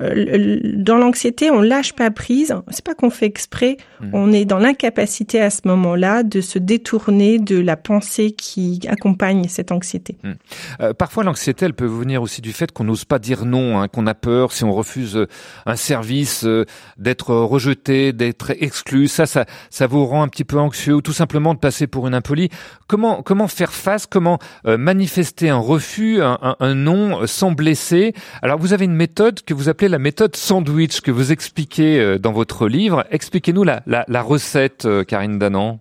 [0.00, 2.54] dans l'anxiété, on lâche pas prise.
[2.84, 3.78] Pas qu'on fait exprès.
[4.02, 4.10] Mhm.
[4.12, 9.48] On est dans l'incapacité à ce moment-là de se détourner de la pensée qui accompagne
[9.48, 10.16] cette anxiété.
[10.22, 10.34] Mhm.
[10.82, 13.88] Euh, parfois, l'anxiété, elle peut venir aussi du fait qu'on n'ose pas dire non, hein,
[13.88, 15.26] qu'on a peur si on refuse euh,
[15.64, 16.66] un service, euh,
[16.98, 19.08] d'être rejeté, d'être exclu.
[19.08, 22.06] Ça, ça, ça vous rend un petit peu anxieux ou tout simplement de passer pour
[22.06, 22.50] une impolie.
[22.86, 28.12] Comment, comment faire face Comment euh, manifester un refus, un, un- un non sans blesser?
[28.42, 32.32] Alors, vous avez une méthode que vous appelez la méthode sandwich que vous expliquez dans
[32.32, 32.73] votre livre.
[33.10, 35.78] Expliquez-nous la, la, la recette, euh, Karine Danan.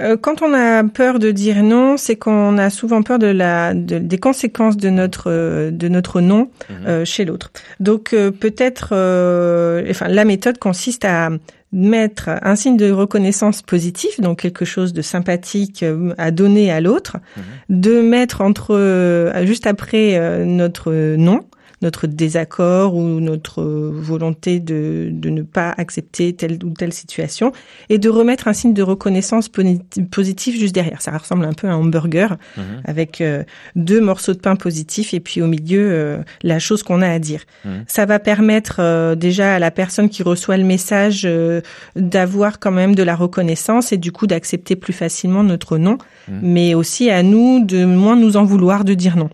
[0.00, 3.74] Euh, quand on a peur de dire non, c'est qu'on a souvent peur de la
[3.74, 6.50] de- des conséquences de notre euh, de notre non
[6.86, 7.50] euh, chez l'autre.
[7.80, 11.30] Donc euh, peut-être, euh, enfin la méthode consiste à
[11.72, 15.84] mettre un signe de reconnaissance positif, donc quelque chose de sympathique
[16.16, 17.16] à donner à l'autre,
[17.68, 21.40] de mettre entre juste après notre non
[21.82, 27.52] notre désaccord ou notre volonté de, de ne pas accepter telle ou telle situation
[27.88, 29.48] et de remettre un signe de reconnaissance
[30.10, 31.00] positif juste derrière.
[31.02, 32.62] Ça ressemble un peu à un hamburger Mhm.
[32.84, 33.42] avec euh,
[33.76, 37.18] deux morceaux de pain positifs et puis au milieu euh, la chose qu'on a à
[37.18, 37.42] dire.
[37.64, 37.84] Mhm.
[37.86, 41.26] Ça va permettre euh, déjà à la personne qui reçoit le message
[41.96, 45.98] d'avoir quand même de la reconnaissance et du coup d'accepter plus facilement notre non,
[46.28, 46.40] Mhm.
[46.42, 49.30] mais aussi à nous de moins nous en vouloir de dire non.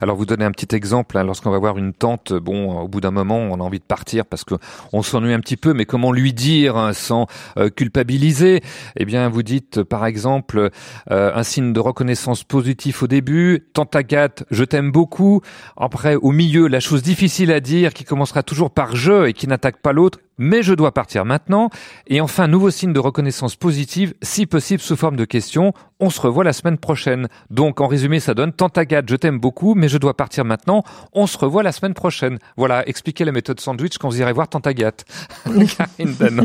[0.00, 3.00] Alors vous donnez un petit exemple, hein, lorsqu'on va voir une tante, bon, au bout
[3.00, 4.54] d'un moment, on a envie de partir parce que
[4.92, 7.26] on s'ennuie un petit peu, mais comment lui dire hein, sans
[7.58, 8.62] euh, culpabiliser?
[8.96, 10.70] Eh bien, vous dites par exemple
[11.10, 15.40] euh, un signe de reconnaissance positif au début, tante Agathe, je t'aime beaucoup.
[15.76, 19.46] Après, au milieu, la chose difficile à dire qui commencera toujours par je et qui
[19.46, 21.70] n'attaque pas l'autre, mais je dois partir maintenant.
[22.06, 25.72] Et enfin, nouveau signe de reconnaissance positive, si possible sous forme de question.
[26.00, 27.28] On se revoit la semaine prochaine.
[27.50, 30.82] Donc, en résumé, ça donne Tante Agathe, je t'aime beaucoup, mais je dois partir maintenant.
[31.12, 32.38] On se revoit la semaine prochaine.
[32.56, 35.04] Voilà, expliquer la méthode sandwich quand vous irez voir Tante Agathe.
[35.46, 36.14] Karine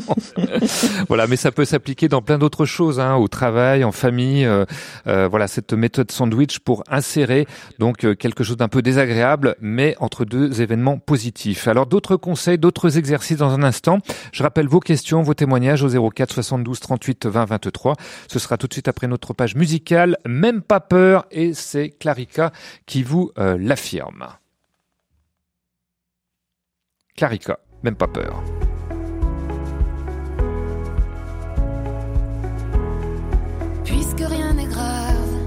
[1.07, 4.45] voilà, mais ça peut s'appliquer dans plein d'autres choses, hein, au travail, en famille.
[4.45, 4.65] euh,
[5.07, 7.47] euh, voilà, cette méthode sandwich pour insérer
[7.79, 11.67] donc euh, quelque chose d'un peu désagréable, mais entre deux événements positifs.
[11.67, 13.78] Alors, d'autres conseils, d'autres exercices dans un instant.
[14.31, 17.95] Je rappelle vos questions, vos témoignages au 04 72 38 20 23.
[18.27, 20.17] Ce sera tout de suite après notre page musicale.
[20.25, 22.51] Même pas peur, et c'est Clarica
[22.85, 24.27] qui vous euh, l'affirme.
[27.15, 28.43] Clarica, même pas peur.
[33.83, 35.37] Puisque rien n'est grave,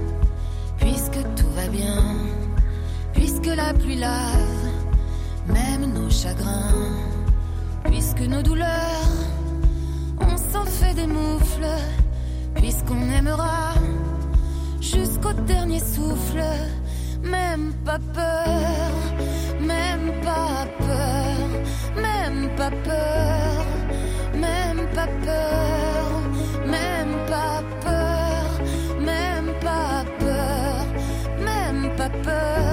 [0.77, 2.03] puisque tout va bien,
[3.13, 4.69] puisque la pluie lave,
[5.47, 7.12] même nos chagrins,
[7.85, 9.11] puisque nos douleurs,
[10.19, 11.75] on s'en fait des moufles,
[12.55, 13.73] puisqu'on aimera
[14.81, 16.43] jusqu'au dernier souffle,
[17.23, 18.91] même pas peur,
[19.59, 21.37] même pas peur,
[21.95, 23.65] même pas peur,
[24.33, 26.05] même pas peur,
[26.75, 28.61] même pas peur,
[28.99, 30.85] même pas peur,
[31.45, 32.72] même pas peur,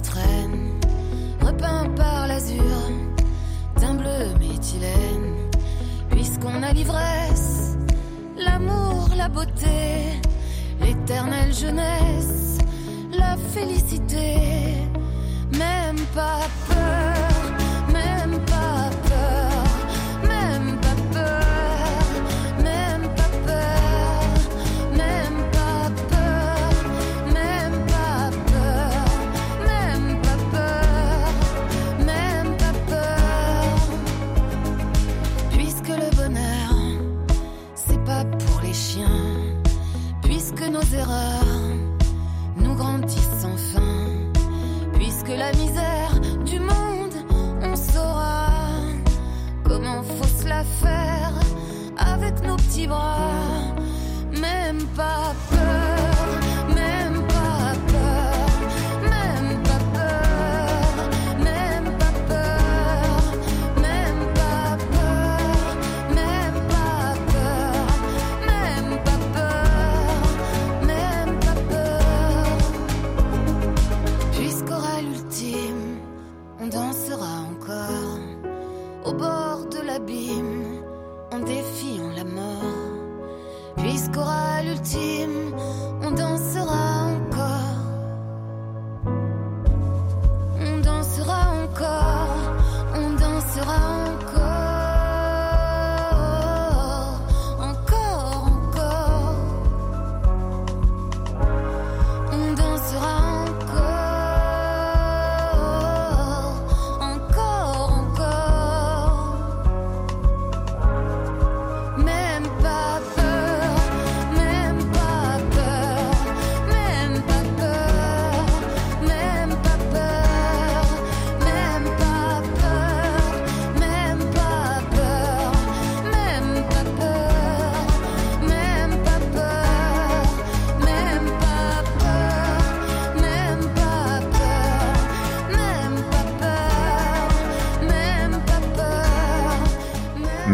[0.00, 0.72] traîne,
[1.40, 2.62] repeint par l'azur
[3.80, 5.34] d'un bleu méthylène,
[6.10, 7.76] puisqu'on a l'ivresse,
[8.36, 10.20] l'amour, la beauté,
[10.80, 12.58] l'éternelle jeunesse,
[13.18, 14.36] la félicité,
[15.52, 17.15] même pas peur,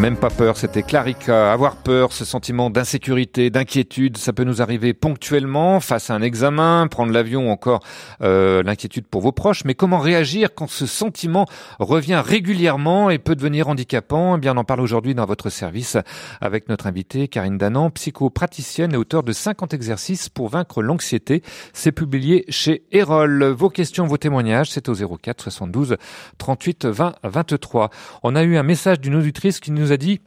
[0.03, 1.53] Même pas peur, c'était Clarica.
[1.53, 6.87] Avoir peur, ce sentiment d'insécurité, d'inquiétude, ça peut nous arriver ponctuellement face à un examen,
[6.91, 7.79] prendre l'avion ou encore
[8.21, 9.63] euh, l'inquiétude pour vos proches.
[9.63, 11.45] Mais comment réagir quand ce sentiment
[11.79, 14.35] revient régulièrement et peut devenir handicapant?
[14.35, 15.95] Eh bien, on en parle aujourd'hui dans votre service
[16.41, 21.43] avec notre invitée Karine Danan, psychopraticienne et auteure de 50 exercices pour vaincre l'anxiété.
[21.71, 23.45] C'est publié chez Erol.
[23.45, 25.95] Vos questions, vos témoignages, c'est au 04 72
[26.39, 27.89] 38 20 23.
[28.23, 30.21] On a eu un message d'une auditrice qui nous a dit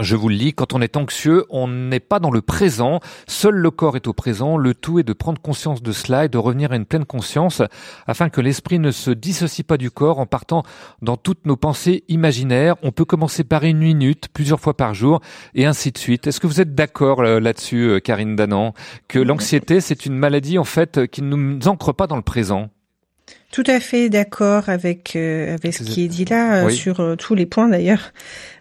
[0.00, 3.56] je vous le lis, quand on est anxieux, on n'est pas dans le présent, seul
[3.56, 6.38] le corps est au présent, le tout est de prendre conscience de cela et de
[6.38, 7.62] revenir à une pleine conscience
[8.06, 10.62] afin que l'esprit ne se dissocie pas du corps en partant
[11.02, 12.76] dans toutes nos pensées imaginaires.
[12.82, 15.20] On peut commencer par une minute, plusieurs fois par jour
[15.54, 16.28] et ainsi de suite.
[16.28, 18.74] Est-ce que vous êtes d'accord euh, là-dessus, euh, Karine Danan,
[19.08, 22.70] que l'anxiété c'est une maladie en fait qui ne nous ancre pas dans le présent?
[23.50, 27.16] Tout à fait d'accord avec euh, avec ce qui est dit là euh, sur euh,
[27.16, 28.12] tous les points d'ailleurs,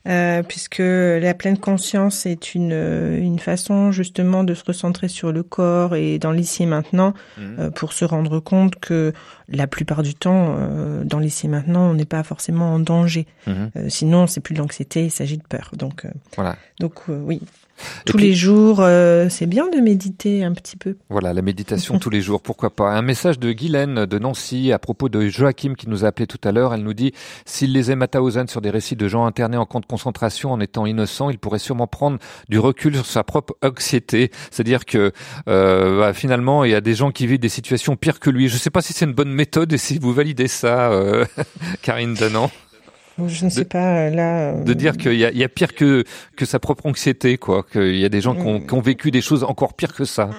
[0.08, 5.32] euh, puisque la pleine conscience est une euh, une façon justement de se recentrer sur
[5.32, 7.55] le corps et dans l'ici et maintenant Mhm.
[7.60, 9.14] euh, pour se rendre compte que
[9.49, 13.28] la plupart du temps euh, dans l'ici et maintenant on n'est pas forcément en danger.
[13.47, 15.72] Euh, sinon c'est plus de l'anxiété, il s'agit de peur.
[15.78, 16.05] Donc
[16.36, 16.55] Voilà.
[16.80, 17.41] donc oui.
[18.08, 20.97] Tous les jours, euh, c'est bien de méditer un petit peu.
[21.12, 22.89] Voilà, la méditation tous les jours, pourquoi pas.
[22.89, 26.39] Un message de Guylaine de Nancy à propos de Joachim qui nous a appelé tout
[26.43, 26.74] à l'heure.
[26.74, 27.12] Elle nous dit,
[27.45, 30.86] s'il lisait Mauthausen sur des récits de gens internés en camp de concentration en étant
[30.86, 32.20] innocents, il pourrait sûrement prendre
[32.50, 34.30] du recul sur sa propre anxiété.
[34.52, 35.12] C'est-à-dire que
[35.50, 38.48] euh, bah, finalement, il y a des gens qui vivent des situations pires que lui.
[38.48, 41.26] Je ne sais pas si c'est une bonne méthode et si vous validez ça, euh,
[41.82, 42.52] Karine Danan.
[43.26, 44.52] Je ne sais pas euh, là.
[44.52, 46.04] euh, De dire qu'il y a, il y a pire que,
[46.36, 47.64] que sa propre anxiété, quoi.
[47.64, 50.06] Qu'il y a des gens qui ont, qui ont vécu des choses encore pires que
[50.06, 50.30] ça.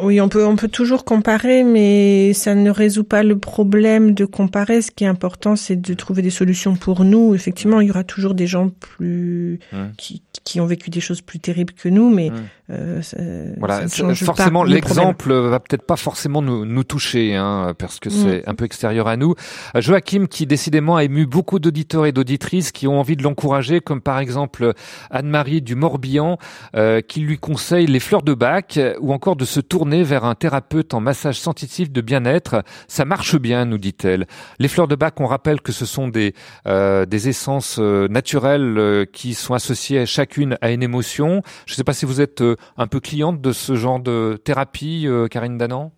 [0.00, 4.24] Oui, on peut, on peut toujours comparer, mais ça ne résout pas le problème de
[4.24, 4.82] comparer.
[4.82, 7.34] Ce qui est important, c'est de trouver des solutions pour nous.
[7.34, 9.60] Effectivement, il y aura toujours des gens plus
[9.96, 12.30] qui, qui ont vécu des choses plus terribles que nous, mais
[12.70, 13.16] euh, ça,
[13.58, 17.98] Voilà, ça ne forcément le l'exemple va peut-être pas forcément nous, nous toucher, hein, parce
[17.98, 19.34] que c'est un peu extérieur à nous.
[19.74, 23.80] Euh, Joachim, qui décidément a ému beaucoup d'auditeurs et d'auditrices qui ont envie de l'encourager,
[23.80, 24.72] comme par exemple
[25.10, 26.38] Anne-Marie du Morbihan,
[26.76, 30.24] euh, qui lui conseille les fleurs de bac, euh, ou encore de se tourner vers
[30.24, 32.62] un thérapeute en massage sensitif de bien-être.
[32.86, 34.26] Ça marche bien, nous dit-elle.
[34.58, 36.34] Les fleurs de bac, on rappelle que ce sont des
[36.66, 41.42] euh, des essences euh, naturelles euh, qui sont associées chacune à une émotion.
[41.66, 42.42] Je ne sais pas si vous êtes
[42.76, 45.92] un peu cliente de ce genre de thérapie, Karine Danan?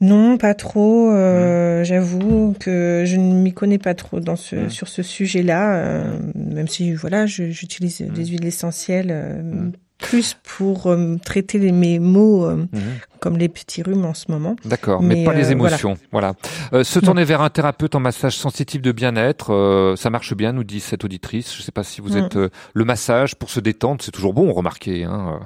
[0.00, 1.10] Non, pas trop.
[1.10, 4.70] Euh, J'avoue que je ne m'y connais pas trop dans ce, Hum.
[4.70, 11.58] sur ce sujet-là, euh, même si voilà, j'utilise des huiles essentielles euh, plus pour traiter
[11.58, 12.46] les, mes maux
[13.20, 14.56] comme les petits rhumes en ce moment.
[14.64, 15.76] D'accord, mais, pas euh, les voilà.
[15.76, 15.96] émotions.
[16.12, 16.34] Voilà.
[16.72, 20.52] Euh, se tourner vers un thérapeute en massage sensitif de bien-être, euh, ça marche bien,
[20.52, 21.54] nous dit cette auditrice.
[21.54, 22.24] Je ne sais pas si vous Mm.
[22.24, 25.04] êtes euh, le massage pour se détendre, c'est toujours bon, remarquez.
[25.04, 25.40] Hein.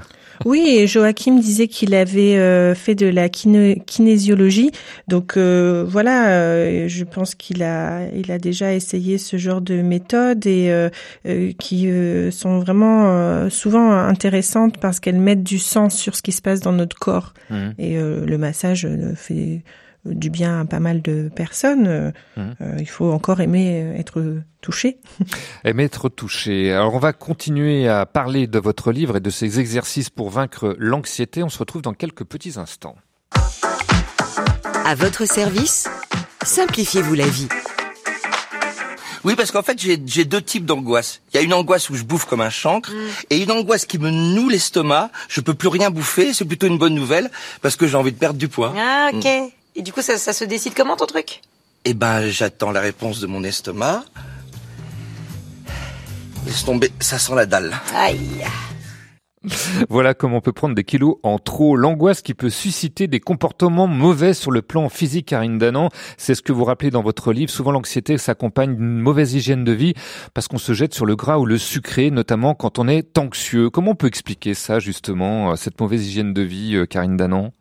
[0.46, 4.70] Oui, et Joachim disait qu'il avait euh, fait de la kiné- kinésiologie,
[5.06, 9.82] donc euh, voilà, euh, je pense qu'il a, il a déjà essayé ce genre de
[9.82, 10.88] méthodes et euh,
[11.26, 16.22] euh, qui euh, sont vraiment euh, souvent intéressantes parce qu'elles mettent du sens sur ce
[16.22, 17.34] qui se passe dans notre corps.
[17.60, 17.74] Mhm.
[17.78, 19.62] Et euh, le massage euh, fait
[20.06, 21.86] du bien à pas mal de personnes.
[21.86, 22.54] Euh, Mhm.
[22.62, 24.22] euh, il faut encore aimer euh, être
[24.62, 24.98] touché.
[25.64, 26.72] Aimer être touché.
[26.72, 30.74] Alors on va continuer à parler de votre livre et de ces exercices pour vaincre
[30.78, 31.42] l'anxiété.
[31.42, 32.96] On se retrouve dans quelques petits instants.
[34.86, 35.88] À votre service,
[36.42, 37.48] simplifiez-vous la vie.
[39.24, 41.20] Oui, parce qu'en fait, j'ai deux types d'angoisse.
[41.32, 42.90] Il y a une angoisse où je bouffe comme un chancre,
[43.28, 45.10] et une angoisse qui me noue l'estomac.
[45.28, 46.32] Je peux plus rien bouffer.
[46.32, 48.74] C'est plutôt une bonne nouvelle, parce que j'ai envie de perdre du poids.
[48.76, 49.26] Ah, ok.
[49.76, 51.42] Et du coup, ça, ça se décide comment ton truc?
[51.84, 54.04] Eh ben, j'attends la réponse de mon estomac.
[56.46, 57.78] Laisse tomber, ça sent la dalle.
[57.94, 58.44] Aïe.
[59.88, 61.76] Voilà comment on peut prendre des kilos en trop.
[61.76, 65.88] L'angoisse qui peut susciter des comportements mauvais sur le plan physique, Karine Danan.
[66.18, 67.50] C'est ce que vous rappelez dans votre livre.
[67.50, 69.94] Souvent, l'anxiété s'accompagne d'une mauvaise hygiène de vie
[70.34, 73.70] parce qu'on se jette sur le gras ou le sucré, notamment quand on est anxieux.
[73.70, 77.52] Comment on peut expliquer ça, justement, euh, cette mauvaise hygiène de vie, euh, Karine Danan?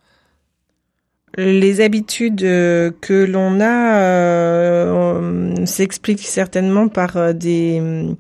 [1.38, 5.19] Les habitudes euh, que l'on a
[5.65, 8.15] s'expliquent certainement par des hum,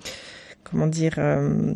[0.69, 1.73] comment dire euh,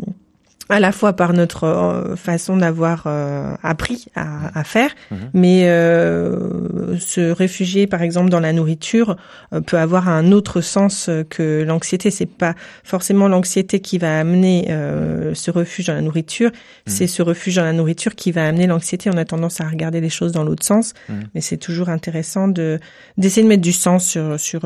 [0.70, 4.92] à la fois par notre euh, façon d'avoir euh, appris à, à faire,
[5.34, 9.18] mais euh, se réfugier par exemple dans la nourriture
[9.54, 12.12] euh, peut avoir un autre sens euh, que l'anxiété.
[12.12, 16.52] C'est pas forcément l'anxiété qui va amener euh, ce refuge dans la nourriture,
[16.86, 19.10] c'est ce refuge dans la nourriture qui va amener l'anxiété.
[19.14, 20.94] On a tendance à regarder les choses dans l'autre sens,
[21.36, 22.80] mais c'est toujours intéressant de
[23.18, 24.62] d'essayer de mettre du sens sur sur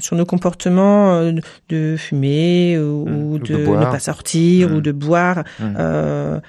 [0.00, 1.32] sur nos comportements,
[1.68, 5.31] de fumer ou, ou de de, ne pas sortir ou de boire.
[5.38, 5.76] Mhm.
[5.78, 6.40] Euh,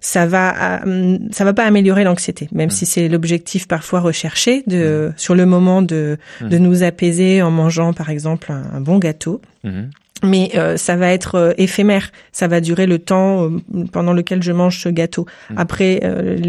[0.00, 0.46] ça va
[0.86, 5.44] euh, ça va pas améliorer l'anxiété même si c'est l'objectif parfois recherché de sur le
[5.44, 6.48] moment de Mhm.
[6.50, 9.90] de nous apaiser en mangeant par exemple un, un bon gâteau Mhm.
[10.22, 12.10] mais euh, ça va être euh, éphémère.
[12.32, 15.26] Ça va durer le temps euh, pendant lequel je mange ce gâteau.
[15.50, 15.54] Mm.
[15.64, 15.90] Après,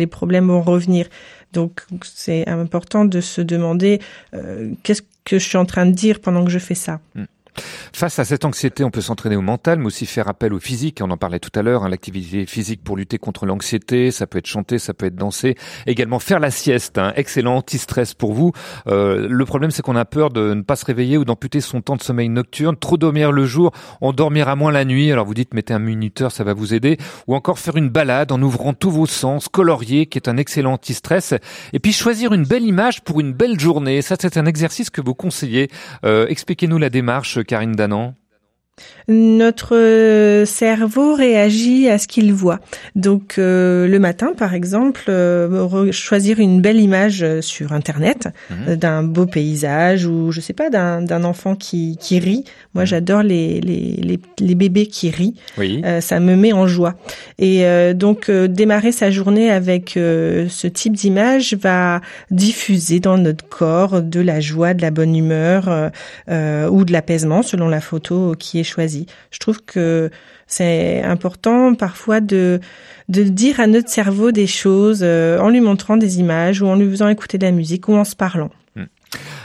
[0.01, 1.05] les problèmes vont revenir.
[1.53, 1.71] Donc,
[2.03, 3.99] c'est important de se demander
[4.83, 6.99] qu'est-ce que je suis en train de dire pendant que je fais ça.
[7.15, 7.23] Mm.
[7.93, 10.99] Face à cette anxiété, on peut s'entraîner au mental, mais aussi faire appel au physique.
[11.01, 14.11] On en parlait tout à l'heure, hein, l'activité physique pour lutter contre l'anxiété.
[14.11, 15.55] Ça peut être chanter, ça peut être danser.
[15.87, 18.51] Également faire la sieste, hein, excellent anti-stress pour vous.
[18.87, 21.81] Euh, le problème, c'est qu'on a peur de ne pas se réveiller ou d'amputer son
[21.81, 22.75] temps de sommeil nocturne.
[22.77, 25.11] Trop dormir le jour, on dormira moins la nuit.
[25.11, 26.97] Alors vous dites, mettez un minuteur, ça va vous aider.
[27.27, 30.73] Ou encore faire une balade en ouvrant tous vos sens, colorier, qui est un excellent
[30.73, 31.33] anti-stress.
[31.73, 34.01] Et puis choisir une belle image pour une belle journée.
[34.01, 35.69] Ça, c'est un exercice que vous conseillez.
[36.05, 38.15] Euh, Expliquez-nous la démarche, Karine Danan.
[39.07, 42.59] Notre euh, cerveau réagit à ce qu'il voit.
[42.95, 48.75] Donc euh, le matin, par exemple, euh, choisir une belle image sur Internet Mhm.
[48.75, 52.43] d'un beau paysage ou je sais pas d'un enfant qui, qui rit.
[52.73, 55.35] Moi, j'adore les, les, les, les bébés qui rient.
[55.57, 55.81] Oui.
[55.85, 56.95] Euh, ça me met en joie.
[57.39, 57.63] Et
[57.93, 62.01] donc démarrer sa journée avec ce type d'image va
[62.31, 65.91] diffuser dans notre corps de la joie, de la bonne humeur
[66.29, 70.09] ou de l'apaisement selon la photo qui est Je trouve que
[70.47, 72.59] c'est important parfois de
[73.09, 76.75] de dire à notre cerveau des choses euh, en lui montrant des images ou en
[76.75, 78.51] lui faisant écouter de la musique ou en se parlant.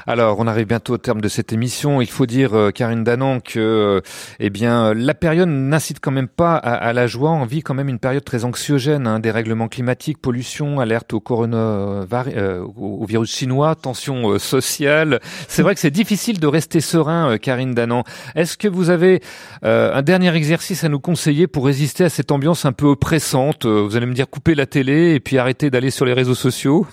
[0.06, 2.02] Alors, on arrive bientôt au terme de cette émission.
[2.02, 4.00] Il faut dire, euh, Karine Danan, que euh,
[4.38, 7.30] eh bien, la période n'incite quand même pas à, la joie.
[7.30, 9.06] On vit quand même une période très anxiogène.
[9.06, 15.20] Hein, dérèglements climatiques, pollution, alerte au coronavirus, euh, au virus chinois, tension sociale.
[15.48, 18.04] C'est vrai que c'est difficile de rester serein, Karine Danan.
[18.34, 19.22] Est-ce que vous avez
[19.62, 23.66] un dernier exercice à nous conseiller pour résister à cette ambiance un peu oppressante?
[23.66, 26.86] Vous allez me dire couper la télé et puis arrêter d'aller sur les réseaux sociaux?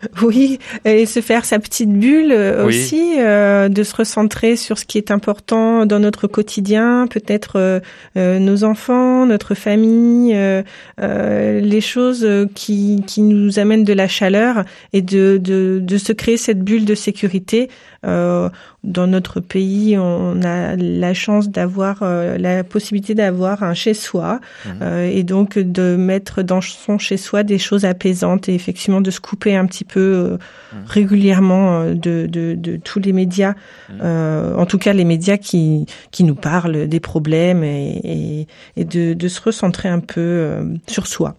[0.22, 2.68] Oui, et se faire sa petite bulle euh, Oui.
[2.68, 7.80] aussi, euh, de se recentrer sur ce qui est important dans notre quotidien, peut-être euh,
[8.16, 10.62] euh, nos enfants, notre famille, euh,
[11.00, 16.12] euh, les choses qui, qui nous amènent de la chaleur et de, de, de se
[16.12, 17.68] créer cette bulle de sécurité.
[18.06, 18.48] Euh,
[18.82, 24.40] dans notre pays, on a la chance d'avoir euh, la possibilité d'avoir un chez-soi
[24.80, 29.20] euh, et donc de mettre dans son chez-soi des choses apaisantes et effectivement de se
[29.20, 30.38] couper un petit peu euh,
[30.86, 33.54] régulièrement de, de, de tous les médias,
[34.00, 38.46] euh, en tout cas les médias qui, qui nous parlent des problèmes et, et,
[38.76, 41.36] et de, de se recentrer un peu euh, sur soi.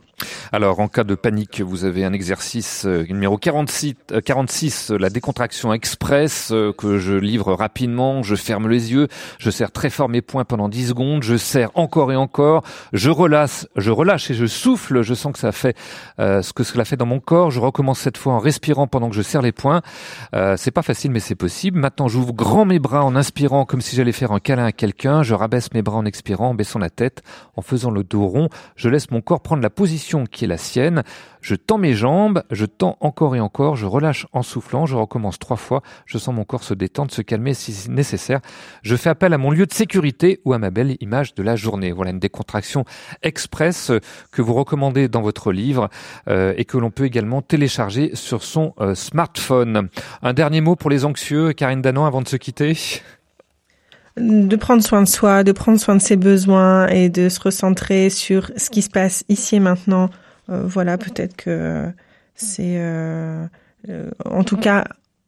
[0.51, 4.97] Alors, en cas de panique, vous avez un exercice euh, numéro 46, euh, 46 euh,
[4.97, 8.23] la décontraction express, euh, que je livre rapidement.
[8.23, 9.07] Je ferme les yeux,
[9.39, 12.63] je serre très fort mes poings pendant 10 secondes, je serre encore et encore,
[12.93, 15.01] je relâche, je relâche et je souffle.
[15.01, 15.75] Je sens que ça fait
[16.19, 17.51] euh, ce que cela fait dans mon corps.
[17.51, 19.81] Je recommence cette fois en respirant pendant que je serre les poings.
[20.35, 21.79] Euh, c'est pas facile, mais c'est possible.
[21.79, 25.23] Maintenant, j'ouvre grand mes bras en inspirant, comme si j'allais faire un câlin à quelqu'un.
[25.23, 27.23] Je rabaisse mes bras en expirant, en baissant la tête,
[27.55, 28.49] en faisant le dos rond.
[28.75, 31.03] Je laisse mon corps prendre la position qui est la sienne.
[31.41, 35.39] Je tends mes jambes, je tends encore et encore, je relâche en soufflant, je recommence
[35.39, 38.41] trois fois, je sens mon corps se détendre, se calmer si nécessaire.
[38.83, 41.55] Je fais appel à mon lieu de sécurité ou à ma belle image de la
[41.55, 41.91] journée.
[41.91, 42.85] Voilà une décontraction
[43.23, 43.91] express
[44.31, 45.89] que vous recommandez dans votre livre
[46.27, 49.89] euh, et que l'on peut également télécharger sur son euh, smartphone.
[50.21, 52.75] Un dernier mot pour les anxieux, Karine Danan, avant de se quitter?
[54.17, 58.09] De prendre soin de soi, de prendre soin de ses besoins et de se recentrer
[58.09, 60.09] sur ce qui se passe ici et maintenant.
[60.49, 61.89] Euh, voilà, peut-être que
[62.35, 63.45] c'est euh,
[63.89, 64.85] euh, en tout cas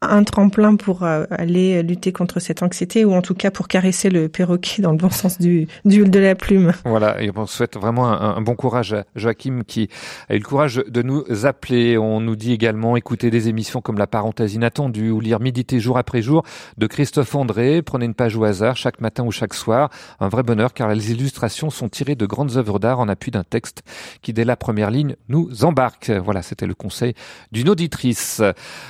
[0.09, 4.09] un tremplin pour euh, aller lutter contre cette anxiété ou en tout cas pour caresser
[4.09, 6.73] le perroquet dans le bon sens du, du de la plume.
[6.85, 9.89] Voilà, et on souhaite vraiment un, un, bon courage à Joachim qui
[10.29, 11.97] a eu le courage de nous appeler.
[11.97, 15.97] On nous dit également écouter des émissions comme La parenthèse inattendue ou lire Méditer jour
[15.97, 16.43] après jour
[16.77, 17.81] de Christophe André.
[17.81, 19.89] Prenez une page au hasard chaque matin ou chaque soir.
[20.19, 23.43] Un vrai bonheur car les illustrations sont tirées de grandes œuvres d'art en appui d'un
[23.43, 23.83] texte
[24.21, 26.09] qui dès la première ligne nous embarque.
[26.09, 27.13] Voilà, c'était le conseil
[27.51, 28.41] d'une auditrice.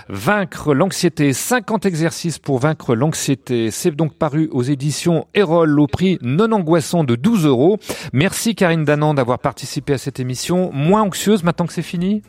[0.10, 1.03] Vaincre l'anxiété
[1.34, 3.72] 50 exercices pour vaincre l'anxiété.
[3.72, 7.78] C'est donc paru aux éditions Erol au prix non angoissant de 12 euros.
[8.14, 10.72] Merci Karine Danan d'avoir participé à cette émission.
[10.72, 12.22] Moins anxieuse maintenant que c'est fini?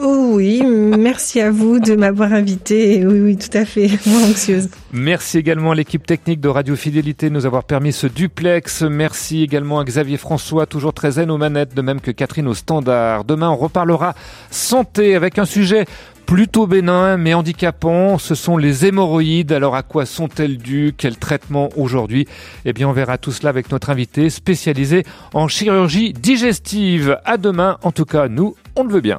[0.00, 3.04] Oh oui, merci à vous de m'avoir invité.
[3.04, 4.70] Oui, oui, tout à fait, moins anxieuse.
[4.92, 8.82] Merci également à l'équipe technique de Radio Fidélité de nous avoir permis ce duplex.
[8.82, 12.54] Merci également à Xavier François, toujours très zen aux manettes, de même que Catherine au
[12.54, 13.24] standard.
[13.24, 14.14] Demain, on reparlera
[14.50, 15.84] santé avec un sujet
[16.32, 19.52] plutôt bénin mais handicapant, ce sont les hémorroïdes.
[19.52, 20.94] Alors à quoi sont-elles dues?
[20.96, 22.26] Quel traitement aujourd'hui?
[22.64, 25.04] Eh bien on verra tout cela avec notre invité spécialisé
[25.34, 27.18] en chirurgie digestive.
[27.26, 29.18] À demain, en tout cas nous, on le veut bien.